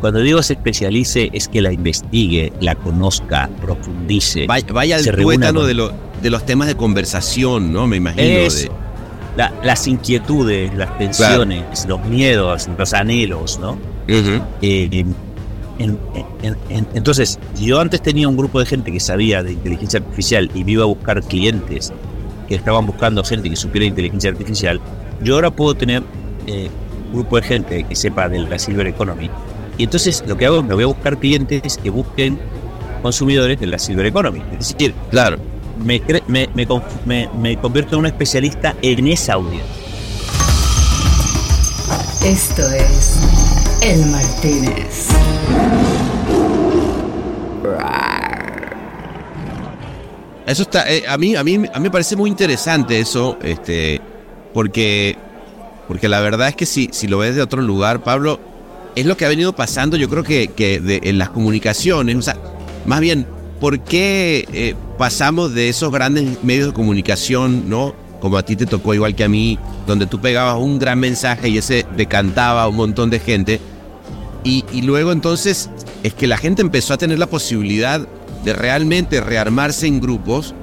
[0.00, 4.46] cuando digo se especialice es que la investigue, la conozca, profundice.
[4.46, 5.90] Vaya, al tuétano de,
[6.22, 7.86] de los temas de conversación, ¿no?
[7.86, 8.24] Me imagino.
[8.24, 8.70] de...
[9.36, 13.76] las inquietudes, las tensiones, los miedos, los anhelos, ¿no?
[14.08, 15.04] Eh,
[16.94, 20.72] entonces, yo antes tenía un grupo de gente que sabía de inteligencia artificial y me
[20.72, 21.92] iba a buscar clientes
[22.48, 24.80] que estaban buscando gente que supiera inteligencia artificial.
[25.22, 26.02] Yo ahora puedo tener
[26.46, 26.70] eh,
[27.08, 29.30] un grupo de gente que sepa de la Silver Economy.
[29.78, 32.38] Y entonces lo que hago es me voy a buscar clientes que busquen
[33.02, 34.40] consumidores de la Silver Economy.
[34.52, 35.38] Es decir, claro,
[35.78, 36.48] me, me,
[37.04, 39.86] me, me convierto en un especialista en esa audiencia.
[42.24, 43.16] Esto es
[43.82, 45.10] El Martínez.
[50.46, 54.00] Eso está, eh, a, mí, a, mí, a mí me parece muy interesante eso, este,
[54.54, 55.16] porque,
[55.88, 58.38] porque la verdad es que si, si lo ves de otro lugar, Pablo,
[58.94, 62.36] es lo que ha venido pasando, yo creo que, que en las comunicaciones, o sea,
[62.86, 63.26] más bien,
[63.60, 67.94] ¿por qué eh, pasamos de esos grandes medios de comunicación, ¿no?
[68.20, 71.48] Como a ti te tocó igual que a mí, donde tú pegabas un gran mensaje
[71.48, 73.60] y ese decantaba a un montón de gente.
[74.42, 75.70] Y, y luego entonces
[76.02, 78.06] es que la gente empezó a tener la posibilidad
[78.44, 80.54] de realmente rearmarse en grupos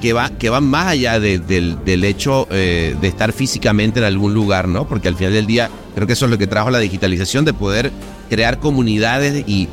[0.00, 4.66] que, va, que van más allá del, hecho eh, de estar físicamente en algún lugar,
[4.66, 4.88] ¿no?
[4.88, 7.52] Porque al final del día creo que eso es lo que trajo la digitalización, de
[7.52, 7.92] poder
[8.28, 9.68] crear comunidades y,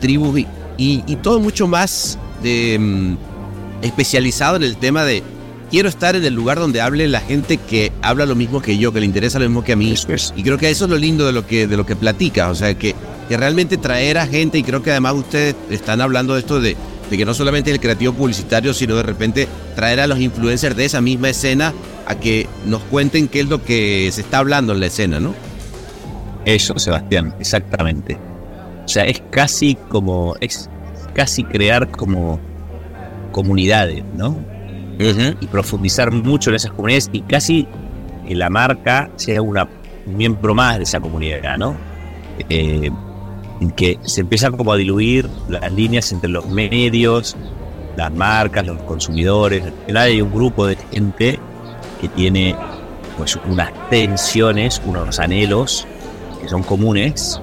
[0.00, 0.46] tribus y,
[1.06, 3.16] y, todo mucho más de, mm,
[3.82, 5.22] especializado en el tema de
[5.70, 8.92] quiero estar en el lugar donde hable la gente que habla lo mismo que yo,
[8.92, 9.94] que le interesa lo mismo que a mí.
[10.36, 12.54] Y creo que eso es lo lindo de lo que, de lo que platica, o
[12.54, 12.94] sea, que,
[13.28, 16.76] que realmente traer a gente, y creo que además ustedes están hablando de esto de
[17.12, 20.86] de que no solamente el creativo publicitario, sino de repente traer a los influencers de
[20.86, 21.74] esa misma escena
[22.06, 25.34] a que nos cuenten qué es lo que se está hablando en la escena, ¿no?
[26.46, 28.31] Eso, Sebastián, exactamente.
[28.84, 30.68] O sea, es casi como, es
[31.14, 32.40] casi crear como
[33.32, 34.36] comunidades, ¿no?
[35.40, 37.66] Y profundizar mucho en esas comunidades y casi
[38.26, 39.68] que la marca sea una,
[40.06, 41.76] un miembro más de esa comunidad, ¿no?
[42.48, 42.90] Eh,
[43.76, 47.36] que se empiezan como a diluir las líneas entre los medios,
[47.96, 49.62] las marcas, los consumidores.
[49.94, 51.38] Hay un grupo de gente
[52.00, 52.56] que tiene
[53.16, 55.86] pues unas tensiones, unos anhelos
[56.40, 57.40] que son comunes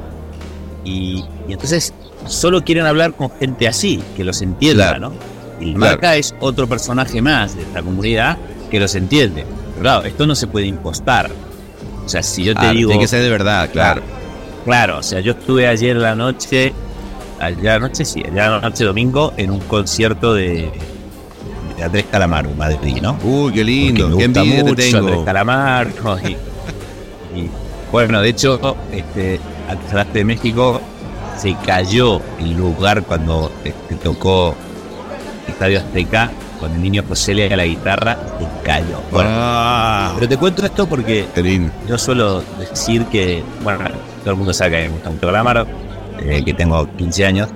[0.90, 1.94] y, entonces
[2.26, 5.14] solo quieren hablar con gente así, que los entienda, ¿no?
[5.60, 8.38] Y la marca es otro personaje más de esta comunidad
[8.72, 9.46] que los entiende.
[9.72, 11.30] Pero claro, esto no se puede impostar.
[12.06, 12.90] O sea, si yo te digo...
[12.90, 14.02] Tiene que ser de verdad, claro.
[14.66, 16.74] Claro, o sea, yo estuve ayer la noche,
[17.40, 20.70] ayer noche sí, ayer la noche domingo en un concierto de,
[21.78, 23.18] de Andrés Calamaro, Madrid, ¿no?
[23.24, 25.00] Uy, qué lindo, qué envidia te tengo.
[25.00, 26.32] Andrés Calamaro y,
[27.40, 27.50] y,
[27.92, 30.82] bueno, de hecho, este, antes de México
[31.38, 34.56] se cayó el lugar cuando este, tocó
[35.48, 39.00] Estadio Azteca cuando el niño José le a la guitarra se cayó.
[39.12, 40.12] Bueno, ah.
[40.16, 41.26] pero te cuento esto porque
[41.88, 43.86] yo suelo decir que, bueno,
[44.20, 45.66] todo el mundo sabe que me gusta mucho Calamaro,
[46.20, 47.50] eh, que tengo 15 años,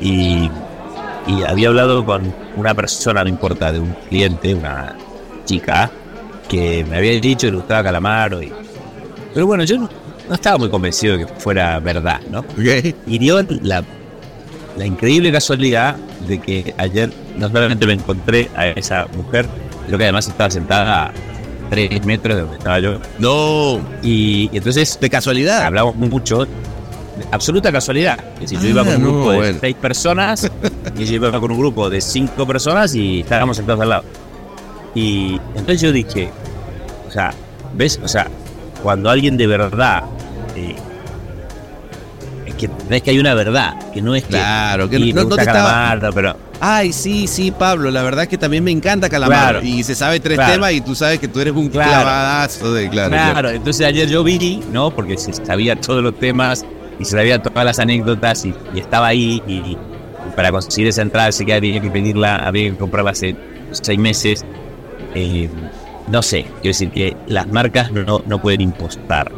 [0.00, 0.50] y,
[1.46, 4.96] había hablado con una persona, no importa, de un cliente, una
[5.44, 5.90] chica,
[6.48, 8.42] que me había dicho que le gustaba Calamaro.
[8.42, 8.50] Y,
[9.34, 9.90] pero bueno, yo no,
[10.34, 12.44] estaba muy convencido de que fuera verdad, ¿no?
[13.06, 13.84] Y dio la,
[14.76, 19.46] la increíble casualidad de que ayer no solamente me encontré a esa mujer,
[19.86, 21.12] sino que además estaba sentada
[21.70, 22.98] tres metros de donde estaba yo.
[23.18, 23.80] No.
[24.02, 24.98] Y, entonces.
[25.00, 25.62] De casualidad.
[25.62, 26.46] Hablamos mucho.
[27.30, 28.18] absoluta casualidad.
[28.34, 30.50] Es decir, yo iba con un ah, grupo de seis personas
[30.98, 34.04] y yo iba con un grupo de cinco personas y estábamos sentados al lado.
[34.94, 36.30] Y entonces yo dije,
[37.06, 37.32] o sea,
[37.74, 38.00] ¿ves?
[38.02, 38.28] O sea,
[38.82, 40.04] cuando alguien de verdad
[40.56, 40.76] eh,
[42.46, 45.36] es que ves que hay una verdad, que no es que claro, que no, no
[45.36, 45.44] te
[46.14, 49.64] pero Ay, sí, sí, Pablo, la verdad es que también me encanta Calamar.
[49.64, 53.10] Y se sabe tres temas y tú sabes que tú eres un clavadazo de claro,
[53.10, 53.50] claro.
[53.50, 54.90] entonces ayer yo vi, ¿no?
[54.90, 56.64] Porque se sabía todos los temas
[56.98, 59.76] y se sabía todas las anécdotas y, estaba ahí y,
[60.34, 63.36] para conseguir esa entrada sé que había que pedirla, había que comprarla hace
[63.70, 64.44] seis meses.
[65.14, 65.48] Eh,
[66.10, 69.32] no sé, quiero decir que las marcas no, no pueden impostar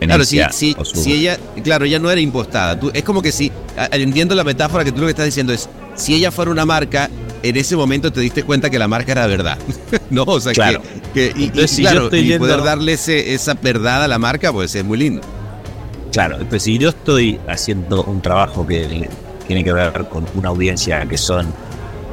[0.00, 2.78] Claro, si, si, ella, claro, ella no era impostada.
[2.78, 3.52] Tú, es como que si,
[3.92, 7.10] entiendo la metáfora que tú lo que estás diciendo es, si ella fuera una marca,
[7.42, 9.58] en ese momento te diste cuenta que la marca era verdad.
[10.10, 10.80] no, o sea, claro.
[11.12, 15.20] que, y, claro, y poder darle esa verdad a la marca, pues es muy lindo.
[16.10, 19.08] Claro, pues si yo estoy haciendo un trabajo que
[19.46, 21.52] tiene que ver con una audiencia que son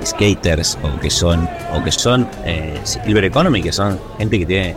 [0.06, 4.76] skaters o que son o que son eh, Silver Economy, que son gente que tiene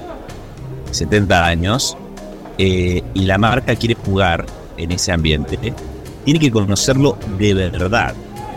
[0.91, 1.97] 70 años,
[2.59, 4.47] eh, y la marca quiere jugar
[4.77, 5.59] en ese ambiente,
[6.24, 8.14] tiene que conocerlo de verdad.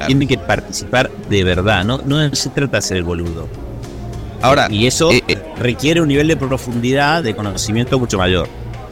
[0.07, 1.83] Tiene que participar de verdad.
[1.83, 3.49] No, no se trata de hacer el boludo.
[4.41, 8.47] Ahora, y eso eh, eh, requiere un nivel de profundidad, de conocimiento mucho mayor.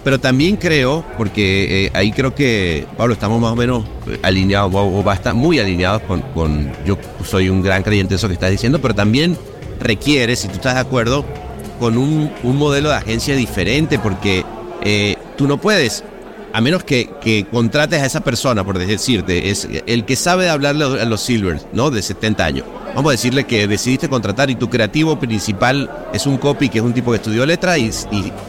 [0.07, 3.83] Pero también creo, porque eh, ahí creo que, Pablo, estamos más o menos
[4.23, 6.01] alineados, o, va a estar muy alineados
[6.33, 9.37] con, yo soy un gran creyente de eso que estás diciendo, pero también
[9.81, 11.25] requiere, si tú estás de acuerdo,
[11.77, 14.45] con un, un modelo de agencia diferente, porque
[15.35, 16.05] tú no puedes
[16.53, 20.85] a menos que, que, contrates a esa persona, por decirte, es el que sabe hablarle
[20.85, 21.91] a los Silvers, ¿no?
[21.91, 22.65] De 70 años.
[22.97, 26.83] Vamos a decirle que decidiste contratar y tu creativo principal es un copy que es
[26.83, 27.91] un tipo que estudió letra y,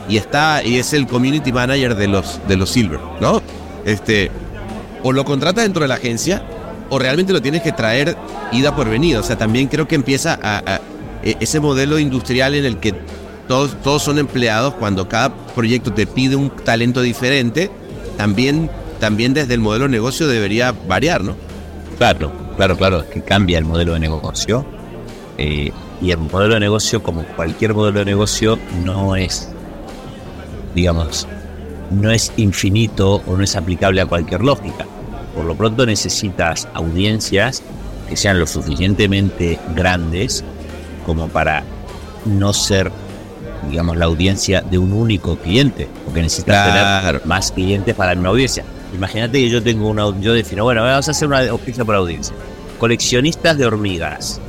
[0.09, 3.43] y, está y es el community manager de los de los Silver, ¿no?
[3.85, 4.31] Este
[5.03, 6.43] o lo contratas dentro de la agencia
[6.89, 8.17] o realmente lo tienes que traer
[8.51, 9.21] ida por venida.
[9.21, 10.81] O sea, también creo que empieza a,
[11.23, 12.95] e, ese modelo industrial en el que
[13.49, 17.71] todos, todos son empleados cuando cada proyecto te pide un talento diferente
[18.17, 21.37] también, también desde el modelo de negocio debería variar, ¿no?
[21.99, 24.67] Claro, claro, claro, es que cambia el modelo de negocio.
[25.39, 29.49] Eh, y el modelo de negocio, como cualquier modelo de negocio, no es,
[30.75, 31.27] digamos,
[31.91, 34.85] no es infinito o no es aplicable a cualquier lógica.
[35.35, 37.63] Por lo pronto necesitas audiencias
[38.09, 40.45] que sean lo suficientemente grandes
[41.07, 41.63] como para
[42.27, 42.91] no ser
[43.69, 48.65] digamos, la audiencia de un único cliente, porque necesitas tener más clientes para una audiencia.
[48.95, 52.35] Imagínate que yo tengo una, yo defino, bueno, vamos a hacer una audiencia por audiencia.
[52.79, 54.41] Coleccionistas de hormigas.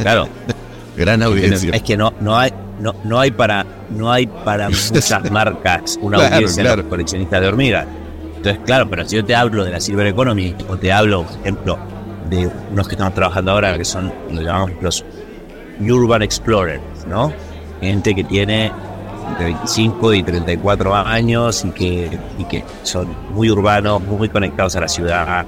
[0.00, 0.28] Claro.
[0.96, 1.70] Gran audiencia.
[1.72, 6.26] Es que no, no hay, no, no hay para, no hay para muchas marcas una
[6.26, 7.86] audiencia de coleccionistas de hormigas.
[8.36, 11.40] Entonces, claro, pero si yo te hablo de la Silver Economy, o te hablo, por
[11.40, 11.78] ejemplo,
[12.30, 15.04] de unos que estamos trabajando ahora, que son, lo llamamos los
[15.80, 17.32] Urban Explorers, ¿no?
[17.80, 18.72] gente que tiene
[19.30, 24.80] entre 25 y 34 años y que, y que son muy urbanos, muy conectados a
[24.80, 25.46] la ciudad,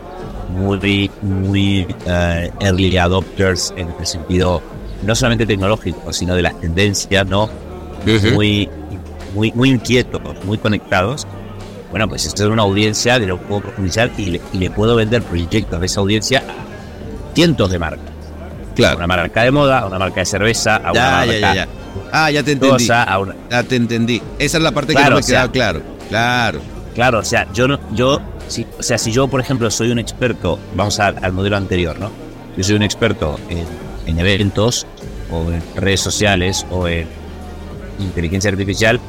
[0.50, 4.62] muy, muy eh, early adopters en el sentido
[5.02, 7.48] no solamente tecnológico, sino de las tendencias, ¿no?
[8.34, 8.68] Muy,
[9.34, 11.26] muy, muy inquietos, muy conectados.
[11.90, 15.22] Bueno, pues esto es una audiencia de lo que puedo profundizar y le, puedo vender
[15.22, 18.04] proyectos de esa audiencia a cientos de marcas.
[18.74, 18.98] Claro.
[18.98, 21.68] una marca de moda, una marca de cerveza, a una marca
[22.12, 22.86] Ah, ya te entendí.
[22.86, 24.22] Ya te entendí.
[24.38, 25.82] Esa es la parte que no me queda claro.
[26.08, 26.60] Claro.
[26.94, 29.98] Claro, o sea, yo no, yo, si, o sea, si yo, por ejemplo, soy un
[30.00, 32.10] experto, vamos al modelo anterior, ¿no?
[32.56, 33.64] Yo soy un experto en,
[34.06, 34.86] en eventos
[35.30, 37.06] o en redes sociales o en
[38.00, 39.00] inteligencia artificial,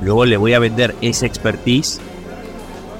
[0.00, 2.00] luego le voy a vender esa expertise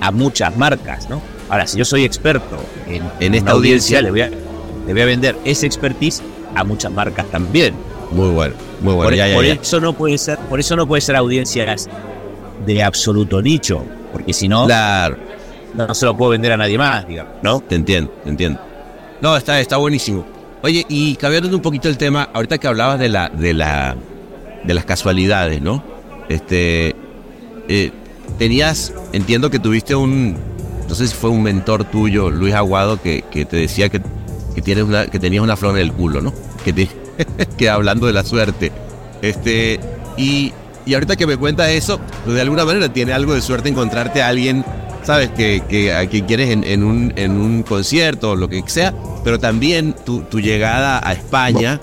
[0.00, 1.22] a muchas marcas, ¿no?
[1.48, 5.06] Ahora, si yo soy experto en, en esta audiencia, le, voy a, le voy a
[5.06, 6.22] vender esa expertise
[6.54, 7.74] a muchas marcas también.
[8.10, 9.34] Muy bueno, muy bueno.
[9.34, 11.88] Por, eso no puede ser, por eso no puede ser audiencias
[12.64, 14.66] de absoluto nicho, porque si no,
[15.74, 17.60] no se lo puedo vender a nadie más, digamos, ¿no?
[17.60, 18.60] Te entiendo, te entiendo.
[19.20, 20.24] No, está, está buenísimo.
[20.62, 23.96] Oye, y cambiando un poquito el tema, ahorita que hablabas de la, de la,
[24.64, 25.82] de las casualidades, ¿no?
[26.28, 26.96] Este,
[27.68, 27.92] eh,
[28.38, 30.36] tenías, entiendo que tuviste un,
[30.88, 34.00] no sé si fue un mentor tuyo, Luis Aguado, que, que te decía que,
[34.54, 36.32] que tienes una, que tenías una flor en el culo, ¿no?
[36.64, 36.88] Que te,
[37.58, 38.72] que hablando de la suerte.
[39.20, 39.78] Este,
[40.16, 40.52] y,
[40.86, 44.22] y ahorita que me cuenta eso, pues de alguna manera tiene algo de suerte encontrarte
[44.22, 44.64] a alguien,
[45.02, 45.28] ¿sabes?
[45.30, 48.94] Que, que a quien quieres en, un, en un concierto o lo que sea,
[49.24, 51.80] pero también tu, tu llegada a España,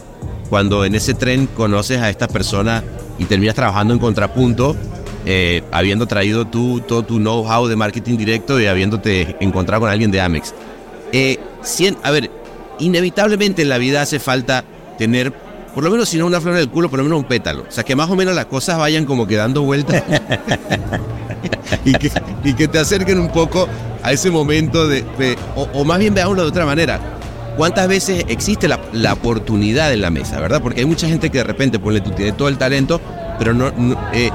[0.49, 2.83] cuando en ese tren conoces a esta persona
[3.19, 4.75] y terminas trabajando en contrapunto,
[5.25, 10.11] eh, habiendo traído tú, todo tu know-how de marketing directo y habiéndote encontrado con alguien
[10.11, 10.53] de Amex.
[11.11, 11.39] Eh,
[12.03, 12.29] a ver,
[12.79, 14.63] inevitablemente en la vida hace falta
[14.99, 15.33] tener,
[15.75, 17.65] por lo menos si no una flor en el culo, por lo menos un pétalo.
[17.67, 20.01] O sea, que más o menos las cosas vayan como que dando vueltas
[21.85, 21.93] y,
[22.53, 23.67] que, te acerquen un poco
[24.01, 25.03] a ese momento de,
[25.53, 27.01] o, más bien veámoslo de otra manera.
[27.57, 30.61] ¿Cuántas veces existe la, oportunidad en la mesa, verdad?
[30.61, 33.01] Porque hay mucha gente que de repente, ponle, tú tienes todo el talento,
[33.37, 33.67] pero no,
[34.13, 34.31] eh,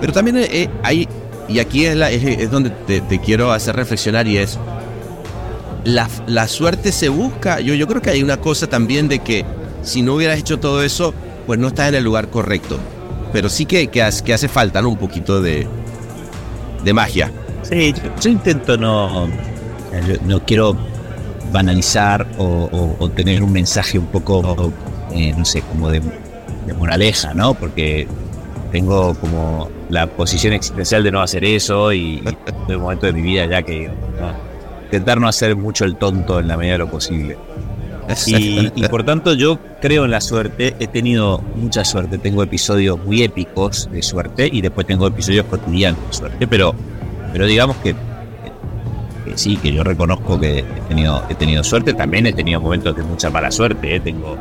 [0.00, 1.08] pero también eh, hay,
[1.48, 4.56] y aquí es, la, es, donde te, te, quiero hacer reflexionar y es,
[5.82, 9.44] la, la, suerte se busca, yo, yo creo que hay una cosa también de que
[9.86, 11.14] si no hubieras hecho todo eso,
[11.46, 12.76] pues no estás en el lugar correcto.
[13.32, 14.90] Pero sí que, que, hace, falta ¿no?
[14.90, 15.66] un poquito de,
[16.84, 17.30] de magia.
[17.62, 19.28] Sí, yo, intento no,
[20.24, 20.76] no quiero
[21.52, 24.72] banalizar o, tener un mensaje un poco,
[25.12, 26.02] eh, no sé, como de,
[26.76, 27.54] moraleja, ¿no?
[27.54, 28.08] Porque
[28.72, 32.22] tengo como la posición existencial de no hacer eso y,
[32.68, 33.88] en un momento de mi vida ya que
[34.84, 37.36] intentar no hacer mucho el tonto en la medida de lo posible.
[38.26, 43.22] Y, por tanto yo creo en la suerte, he tenido mucha suerte, tengo episodios muy
[43.22, 46.74] épicos de suerte y después tengo episodios cotidianos de suerte, pero,
[47.32, 47.94] pero digamos que
[49.34, 53.02] sí, que yo reconozco que he tenido, he tenido suerte, también he tenido momentos de
[53.02, 53.96] mucha mala suerte.
[53.96, 54.00] ¿eh?
[54.00, 54.36] Tengo,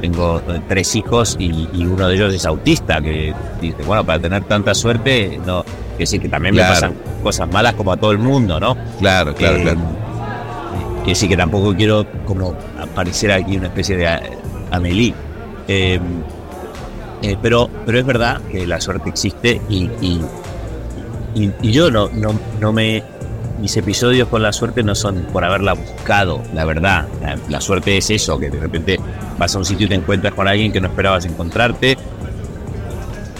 [0.00, 4.74] tengo tres hijos y, uno de ellos es autista, que dice, bueno, para tener tanta
[4.74, 5.64] suerte, no,
[5.98, 8.76] que sí, que también me pasan cosas malas como a todo el mundo, ¿no?
[8.98, 9.99] Claro, claro, claro.
[11.04, 14.20] Que sí, que tampoco quiero como aparecer aquí una especie de
[14.70, 15.14] Amelie.
[15.68, 16.02] Em,
[17.22, 20.20] eh, pero, pero es verdad que la suerte existe y, y,
[21.62, 23.04] yo no, no, no me
[23.60, 27.06] mis episodios con la suerte no son por haberla buscado, la verdad.
[27.48, 28.98] La, suerte es eso, que de repente
[29.38, 31.98] vas a un sitio y te encuentras con alguien que no esperabas encontrarte.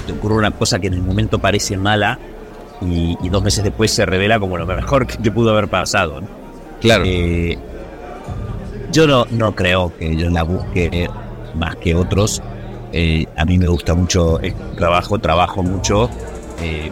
[0.07, 2.19] Te ocurre una cosa que en el momento parece mala
[2.83, 6.21] y, dos meses después se revela como lo mejor que te pudo haber pasado.
[6.81, 7.05] Claro.
[7.07, 7.59] Eh,
[8.91, 11.09] yo no, no creo que yo la busque
[11.55, 12.43] más que otros.
[12.93, 16.11] Eh, a mí me gusta mucho el trabajo, trabajo mucho.
[16.61, 16.91] Eh,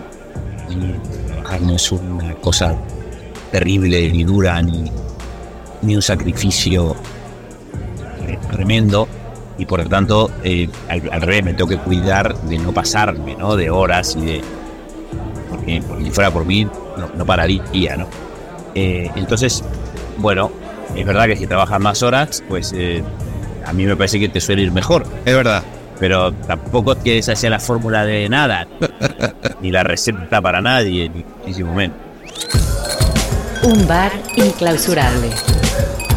[1.29, 2.77] trabajar no es una cosa
[3.51, 4.93] terrible ni dura ni,
[5.83, 6.95] ni un sacrificio
[8.53, 9.09] tremendo
[9.57, 10.31] y por lo tanto
[10.89, 13.57] al, revés me tengo que cuidar de no pasarme ¿no?
[13.57, 14.41] de horas y de
[15.49, 18.07] porque, si fuera por mí no, no pararía ¿no?
[18.75, 19.65] Entonces
[20.19, 20.51] bueno
[20.95, 23.03] es verdad que si trabajas más horas pues eh,
[23.65, 25.63] a mí me parece que te suele ir mejor es verdad
[25.99, 28.69] pero tampoco es que esa sea la fórmula de nada
[29.61, 31.97] ni la receta para nadie ni muchísimo menos
[33.63, 35.31] un bar inclausurable.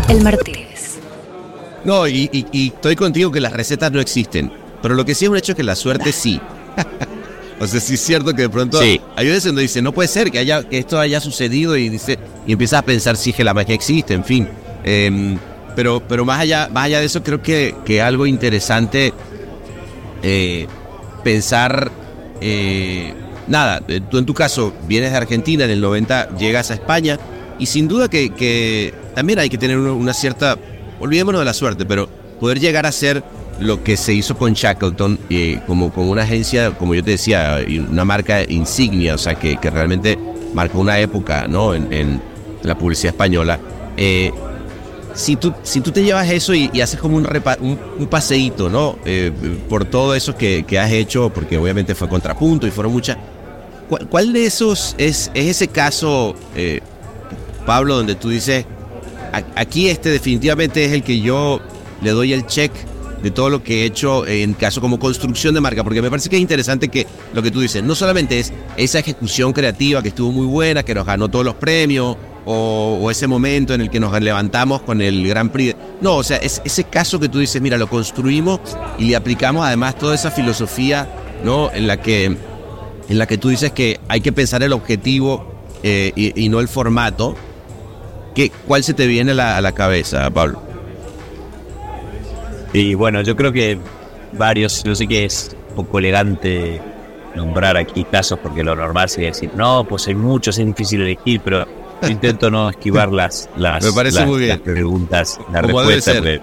[0.09, 0.99] El Martínez.
[1.83, 4.51] No, y, estoy contigo que las recetas no existen.
[4.81, 6.39] Pero lo que sí es un hecho es que la suerte sí.
[7.61, 10.31] o sea, sí es cierto que de pronto hay veces donde dice, no puede ser
[10.31, 13.43] que, haya, que esto haya sucedido y dice y empiezas a pensar si es que
[13.43, 14.47] la magia existe, en fin.
[14.83, 15.37] Em,
[15.75, 19.13] pero, pero más allá, más allá de eso, creo que, que algo interesante
[20.23, 20.67] eh,
[21.23, 21.91] pensar
[22.41, 23.13] eh,
[23.47, 27.19] nada, eh, tú en tu caso vienes de Argentina, en el 90 llegas a España
[27.59, 30.57] y sin duda que, también hay que tener una cierta,
[30.99, 32.09] olvidémonos de la suerte, pero
[32.39, 33.23] poder llegar a ser
[33.61, 37.59] lo que se hizo con Shackleton, eh, como con una agencia, como yo te decía,
[37.89, 40.17] una marca insignia, o sea, que, realmente
[40.53, 41.73] marcó una época ¿no?
[41.73, 42.21] en,
[42.63, 43.59] la publicidad española.
[43.97, 44.31] Eh,
[45.13, 47.27] si tú, si tú te llevas eso y, haces como un,
[47.99, 48.97] un, paseíto, ¿no?
[49.69, 53.17] por todo eso que, que, has hecho, porque obviamente fue contrapunto y fueron muchas,
[54.09, 56.79] ¿Cuál, de esos es, ese caso, eh,
[57.65, 58.65] Pablo, donde tú dices,
[59.53, 61.59] aquí este definitivamente es el que yo
[62.01, 62.71] le doy el check
[63.21, 66.29] de todo lo que he hecho en caso como construcción de marca, porque me parece
[66.29, 70.09] que es interesante que lo que tú dices, no solamente es esa ejecución creativa que
[70.09, 73.99] estuvo muy buena, que nos ganó todos los premios, o, ese momento en el que
[73.99, 75.75] nos levantamos con el Gran Prix.
[76.01, 78.59] No, o sea, es ese caso que tú dices, mira, lo construimos
[78.97, 81.07] y le aplicamos además toda esa filosofía,
[81.43, 81.71] ¿no?
[81.71, 82.25] En la que
[83.09, 85.53] en la que tú dices que hay que pensar el objetivo
[85.83, 87.35] eh, y, no el formato,
[88.33, 90.61] ¿qué, ¿cuál se te viene a la, cabeza, Pablo?
[92.73, 93.77] Y bueno, yo creo que
[94.33, 96.81] varios, yo sé que es un poco elegante
[97.35, 101.41] nombrar aquí casos porque lo normal sería decir, no, pues hay muchos, es difícil elegir,
[101.43, 101.65] pero
[102.07, 103.85] intento no esquivar las, las,
[104.63, 106.41] preguntas, las respuestas.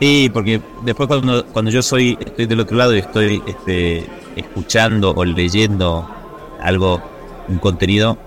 [0.00, 4.04] Sí, porque después cuando, cuando yo soy, estoy del otro lado y estoy este,
[4.36, 6.08] escuchando o leyendo
[6.60, 7.00] algo,
[7.48, 8.18] un contenido,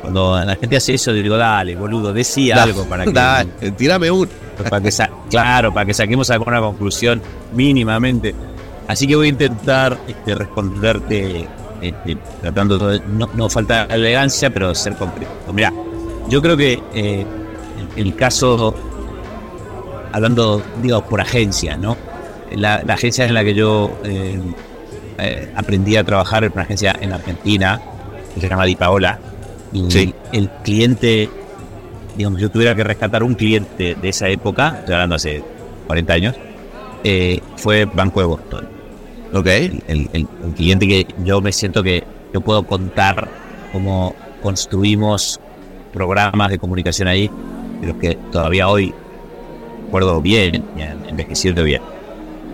[0.00, 3.12] cuando la gente hace eso, digo, dale, boludo, decía algo para que.
[3.12, 4.28] Dale, tírame un.
[4.68, 4.90] Para que
[5.30, 7.22] claro, para que saquemos alguna conclusión
[7.54, 8.34] mínimamente.
[8.88, 11.46] Así que voy a intentar este, responderte
[11.80, 15.52] este, tratando de, no, no falta elegancia, pero ser concreto.
[15.52, 15.72] Mira,
[16.28, 17.24] yo creo que eh,
[17.96, 18.74] el, caso,
[20.12, 21.96] hablando, digo, por agencia, ¿no?
[22.52, 24.40] La, agencia en la que yo eh,
[25.18, 27.80] eh, aprendí a trabajar una agencia en Argentina
[28.34, 29.18] que se llama Di Paola.
[29.72, 31.28] Y el cliente,
[32.16, 35.42] digamos, yo tuviera que rescatar un cliente de esa época, estoy hablando hace
[35.86, 36.36] 40 años,
[37.04, 38.68] eh, fue Banco de Boston.
[39.32, 39.46] Ok.
[39.46, 42.04] El, cliente que yo me siento que
[42.34, 43.28] yo puedo contar
[43.72, 45.40] cómo construimos
[45.92, 47.30] programas de comunicación ahí,
[47.80, 48.92] de los que todavía hoy
[49.84, 50.64] recuerdo bien,
[51.08, 51.82] envejeciendo bien.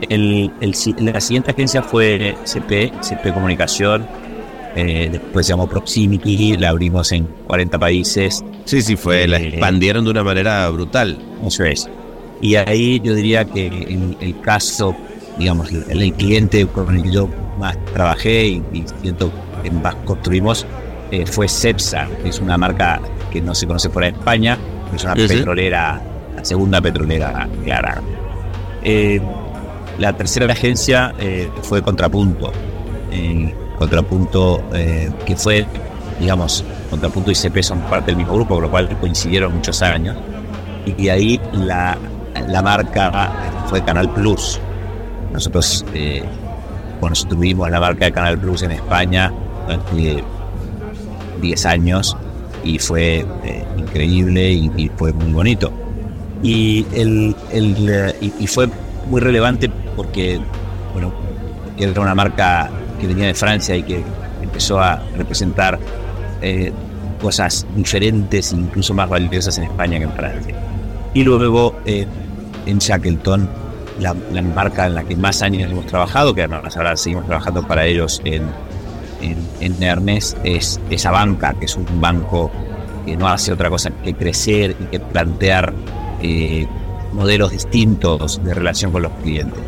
[0.08, 0.52] El,
[0.98, 4.06] la siguiente agencia fue CP, CP Comunicación.
[4.78, 8.44] Eh, después se llamó Proximity, la abrimos en 40 países.
[8.66, 11.18] Sí, sí, fue, la eh, expandieron de una manera brutal.
[11.46, 11.88] Eso es.
[12.42, 14.94] Y ahí yo diría que en el caso,
[15.38, 18.62] digamos, el, cliente con el que yo más trabajé y,
[19.00, 20.66] siento que más construimos
[21.10, 23.00] eh, fue Cepsa, que es una marca
[23.32, 24.58] que no se conoce fuera de España,
[24.94, 26.02] es una petrolera,
[26.36, 28.02] la segunda petrolera clara.
[29.98, 31.14] La tercera agencia
[31.62, 32.52] fue Contrapunto.
[33.78, 35.66] Contrapunto, eh, que fue
[36.20, 40.16] digamos, Contrapunto y CP son parte del mismo grupo, con lo cual coincidieron muchos años.
[40.86, 41.98] Y ahí la,
[42.48, 43.32] la marca
[43.68, 44.60] fue Canal Plus.
[45.32, 46.22] Nosotros, eh,
[47.00, 49.32] bueno, tuvimos la marca de Canal Plus en España
[49.66, 50.22] durante
[51.42, 52.16] 10 años
[52.64, 55.72] y fue eh, increíble y, fue muy bonito.
[56.42, 58.68] Y, el, el y, fue
[59.10, 60.40] muy relevante porque,
[60.92, 61.12] bueno,
[61.78, 64.02] era una marca que venía de Francia y que
[64.42, 65.78] empezó a representar
[66.42, 66.72] eh,
[67.20, 70.54] cosas diferentes incluso más valiosas en España que en Francia.
[71.14, 72.06] Y luego eh,
[72.66, 73.48] en Shackleton,
[74.00, 77.86] la, marca en la que más años hemos trabajado, que además ahora seguimos trabajando para
[77.86, 78.42] ellos en,
[79.22, 82.50] en, en Ernest, es esa banca, que es un banco
[83.06, 85.72] que no hace otra cosa que crecer y que plantear
[86.20, 86.66] eh,
[87.12, 89.60] modelos distintos de relación con los clientes.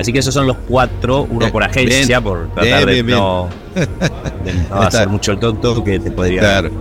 [0.00, 3.50] Así que esos son los cuatro, uno por agencia, por tratar de, no,
[4.70, 6.70] hacer mucho el tonto que te podría dar.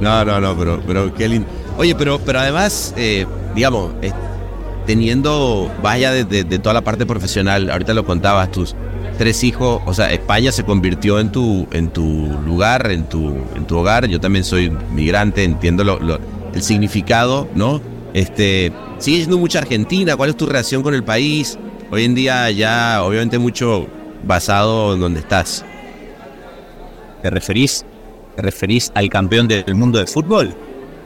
[0.00, 1.48] No, no, no, pero, pero qué lindo.
[1.76, 3.26] Oye, pero, pero además, eh,
[3.56, 3.90] digamos,
[4.86, 8.76] teniendo, vaya de, toda la parte profesional, ahorita lo contabas, tus
[9.18, 13.66] tres hijos, o sea, España se convirtió en tu, en tu lugar, en tu, en
[13.66, 14.06] tu hogar.
[14.06, 16.20] Yo también soy migrante, entiendo lo,
[16.54, 17.80] el significado, ¿no?
[18.14, 20.16] Este, ¿Sigues siendo mucha Argentina?
[20.16, 21.58] ¿Cuál es tu relación con el país?
[21.90, 23.86] Hoy en día ya, obviamente, mucho
[24.22, 25.64] basado en donde estás.
[27.22, 27.84] ¿Te referís,
[28.36, 30.54] ¿Te referís al campeón del mundo de fútbol?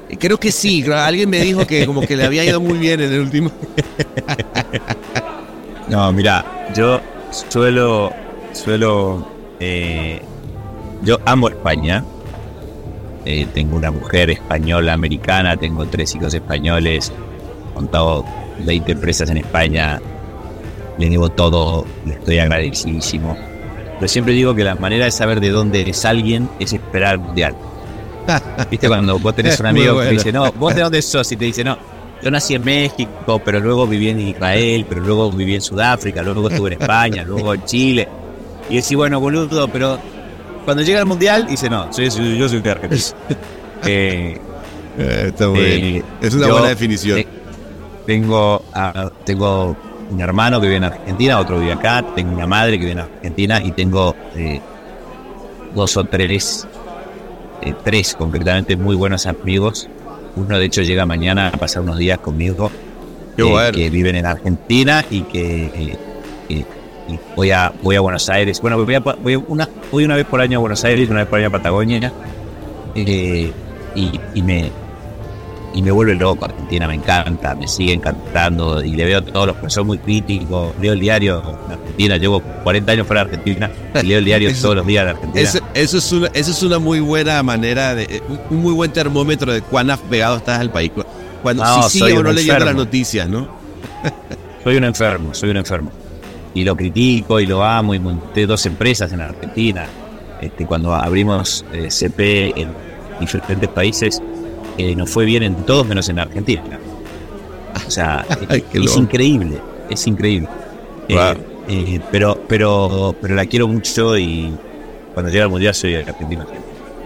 [0.08, 3.00] Eh, creo que sí, alguien me dijo que como que le había ido muy bien
[3.00, 3.52] en el último.
[5.88, 8.12] no, mira, yo suelo,
[8.52, 9.26] suelo,
[9.60, 10.20] eh,
[11.02, 12.04] yo amo España.
[13.24, 17.12] Eh, tengo una mujer española, americana, tengo tres hijos españoles,
[17.72, 18.24] contado
[18.64, 20.00] 20 empresas en España,
[21.02, 23.36] le debo todo, le estoy agradecidísimo.
[23.98, 27.20] Pero siempre digo que la manera de saber de dónde es alguien es esperar el
[27.20, 27.56] mundial.
[28.70, 31.30] ¿Viste cuando vos tenés un amigo que te dice, no, vos de dónde sos?
[31.32, 31.76] Y te dice, no,
[32.22, 36.48] yo nací en México, pero luego viví en Israel, pero luego viví en Sudáfrica, luego
[36.48, 38.08] estuve en España, luego en Chile.
[38.70, 39.98] Y decís, bueno, boludo, pero
[40.64, 42.10] cuando llega el mundial, dice, no, yo
[42.48, 43.02] soy de Argentina.
[43.84, 44.38] Eh,
[44.96, 47.24] eh, está eh, es una buena definición.
[48.06, 48.62] Tengo,
[49.24, 49.76] tengo
[50.12, 52.98] un hermano que vive en Argentina, otro vive acá, tengo una madre que vive en
[53.00, 54.60] Argentina y tengo eh,
[55.74, 56.66] dos o tres,
[57.62, 59.88] eh, tres concretamente muy buenos amigos.
[60.36, 62.70] Uno de hecho llega mañana a pasar unos días conmigo,
[63.36, 65.96] eh, que viven en Argentina y que
[67.34, 68.60] voy a voy a Buenos Aires.
[68.60, 71.38] Bueno, voy, voy, una, voy una vez por año a Buenos Aires, una vez por
[71.38, 72.12] año a Patagonia
[72.94, 73.50] y,
[73.94, 74.70] y me,
[75.74, 76.44] y me vuelve loco.
[76.44, 80.74] Argentina me encanta, me sigue encantando y le veo todos los profesores muy críticos.
[80.80, 83.70] Leo el diario de Argentina, llevo 40 años fuera de Argentina,
[84.02, 85.40] leo el diario todos los días de Argentina.
[85.74, 89.62] Eso, es una, eso es una muy buena manera, de un muy buen termómetro de
[89.62, 90.92] cuán pegado estás al país.
[91.42, 93.48] Cuando no, si sigue o no leyendo las noticias, ¿no?
[94.64, 95.90] soy un enfermo, soy un enfermo.
[96.54, 99.86] Y lo critico y lo amo y monté dos empresas en Argentina.
[100.40, 102.68] Este, cuando abrimos eh, CP en
[103.20, 104.20] diferentes países,
[104.78, 106.62] eh, nos fue bien en todos menos en Argentina.
[107.86, 108.26] O sea,
[108.72, 109.58] es, increíble,
[109.88, 110.48] es increíble.
[111.08, 111.34] Eh,
[111.68, 114.52] eh, pero, pero, pero la quiero mucho y
[115.14, 116.46] cuando llega el mundial soy argentino.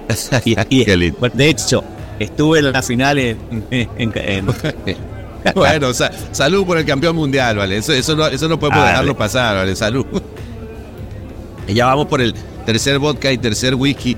[1.35, 1.85] de hecho,
[2.19, 3.39] estuve en la final en,
[5.55, 7.79] bueno, salud por el campeón mundial, ¿vale?
[7.79, 9.77] Eso, eso, no, eso no podemos ah, dejarlo pasar, ¿vale?
[9.77, 10.07] Salud.
[11.69, 14.17] Y ya vamos por el tercer vodka y tercer whisky.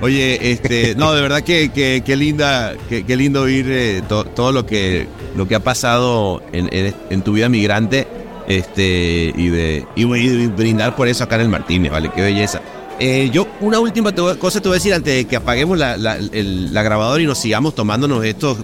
[0.00, 5.08] Oye, este, no, de verdad que, que, linda, que, lindo oír eh, todo lo que,
[5.36, 8.06] lo que ha pasado en, tu vida migrante,
[8.46, 12.60] este, y de y, brindar por eso acá en el Martínez, vale, qué belleza.
[13.00, 16.82] Eh, yo una última cosa te voy a decir antes de que apaguemos la, la,
[16.82, 18.58] grabadora y nos sigamos tomándonos estos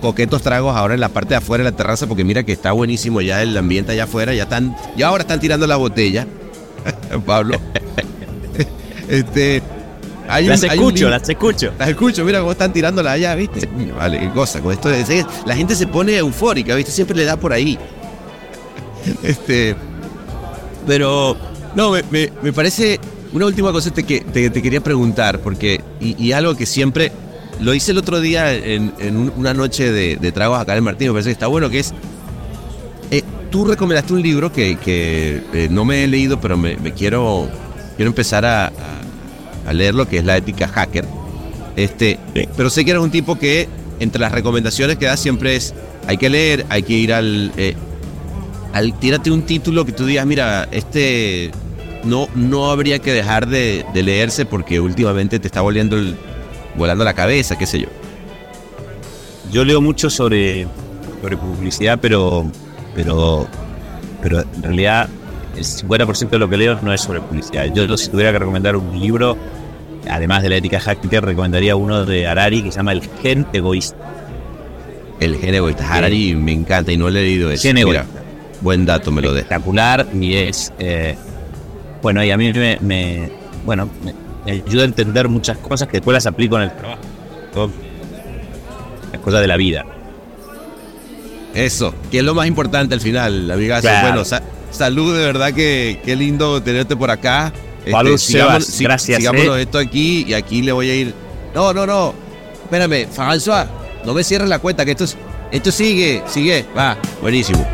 [0.00, 2.70] coquetos tragos ahora en la parte de afuera de la terraza, porque mira que está
[2.70, 6.28] buenísimo ya el ambiente allá afuera, ya están, ya ahora están tirando la botella,
[7.26, 7.58] Pablo.
[9.08, 9.62] este,
[10.26, 11.72] las escucho, las escucho.
[11.78, 13.68] Las escucho, mira cómo están tirándola allá, ¿viste?
[13.96, 14.60] Vale, qué cosa.
[14.60, 14.90] Con esto
[15.44, 16.92] la gente se pone eufórica, ¿viste?
[16.92, 17.78] Siempre le da por ahí.
[19.22, 19.76] Este.
[20.86, 21.36] Pero.
[21.74, 22.98] No, me, parece.
[23.32, 25.80] Una última cosa que te, quería preguntar, porque.
[26.00, 27.12] Y, algo que siempre.
[27.58, 31.14] Lo hice el otro día en, una noche de, de, tragos acá en Martín, me
[31.14, 31.94] parece que está bueno, que es.
[33.10, 37.48] Eh, tú recomendaste un libro que, eh, no me he leído, pero me, quiero,
[37.96, 38.70] quiero empezar a a
[39.72, 41.04] leerlo, que es la ética hacker.
[41.76, 42.18] Este,
[42.56, 43.68] Pero sé que eres un tipo que
[44.00, 45.74] entre las recomendaciones que da siempre es,
[46.06, 47.52] hay que leer, hay que ir al...
[47.56, 47.74] Eh,
[48.72, 51.50] al tírate un título que tú digas, mira, este
[52.04, 56.14] no, no habría que dejar de, leerse porque últimamente te está volviendo el,
[56.76, 57.88] volando la cabeza, qué sé yo.
[59.50, 60.66] Yo leo mucho sobre,
[61.20, 62.50] sobre publicidad, pero,
[62.94, 63.46] pero,
[64.22, 65.08] pero en realidad
[65.56, 67.72] el 50% de lo que leo no es sobre publicidad.
[67.72, 69.36] Yo si tuviera que recomendar un libro,
[70.08, 73.96] además de la ética hacker, recomendaría uno de Harari que se llama El gen egoísta.
[75.20, 75.92] El gen egoísta.
[75.92, 77.62] Harari me encanta y no he leído eso.
[77.62, 78.06] Gen egoísta.
[78.60, 79.46] buen dato me lo deja.
[79.46, 80.72] Espectacular y es...
[80.78, 81.16] Eh,
[82.02, 83.30] bueno, y a mí me,
[83.64, 87.00] bueno, me, ayuda a entender muchas cosas que después las aplico en el trabajo.
[89.12, 89.84] las cosas de la vida.
[91.54, 93.88] Eso, que es lo más importante al final, amigazo.
[94.02, 94.22] Bueno,
[94.70, 97.52] salud, de verdad que qué lindo tenerte por acá.
[97.86, 99.18] Este, gracias.
[99.18, 99.62] Sigámonos eh.
[99.62, 101.14] esto aquí y aquí le voy a ir.
[101.54, 102.14] No, no, no.
[102.64, 103.66] Espérame, François,
[104.04, 105.04] no me cierres la cuenta, que esto,
[105.52, 106.66] esto sigue, sigue.
[106.76, 107.64] Va, buenísimo.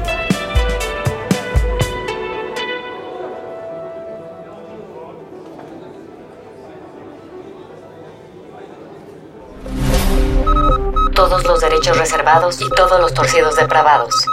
[11.14, 14.26] Todos los derechos reservados y todos los torcidos depravados.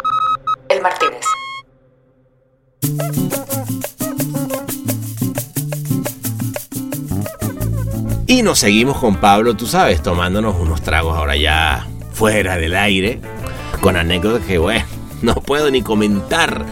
[0.68, 1.26] El Martínez.
[8.30, 13.20] Y nos seguimos con Pablo, tú sabes, tomándonos unos tragos ahora ya fuera del aire,
[13.82, 14.86] con anécdotas que, bueno,
[15.24, 16.64] no puedo ni comentar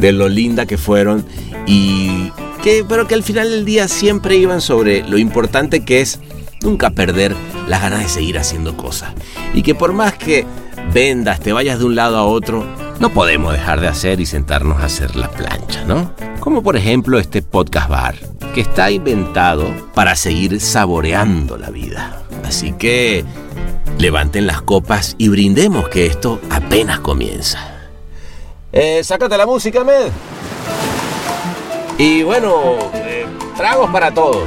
[0.00, 1.24] de lo linda que fueron
[1.68, 2.32] y
[2.64, 6.18] que, pero que al final del día siempre iban sobre lo importante que es
[6.62, 7.36] nunca perder
[7.68, 9.12] las ganas de seguir haciendo cosas.
[9.54, 10.44] Y que por más que
[10.92, 12.66] vendas, te vayas de un lado a otro,
[12.98, 16.10] no podemos dejar de hacer y sentarnos a hacer la plancha, ¿no?
[16.44, 18.16] Como por ejemplo este podcast bar,
[18.54, 19.64] que está inventado
[19.94, 22.22] para seguir saboreando la vida.
[22.44, 23.24] Así que
[23.96, 27.88] levanten las copas y brindemos que esto apenas comienza.
[28.72, 30.10] Eh, sácate la música, Med.
[31.96, 33.24] Y bueno, eh,
[33.56, 34.46] tragos para todos.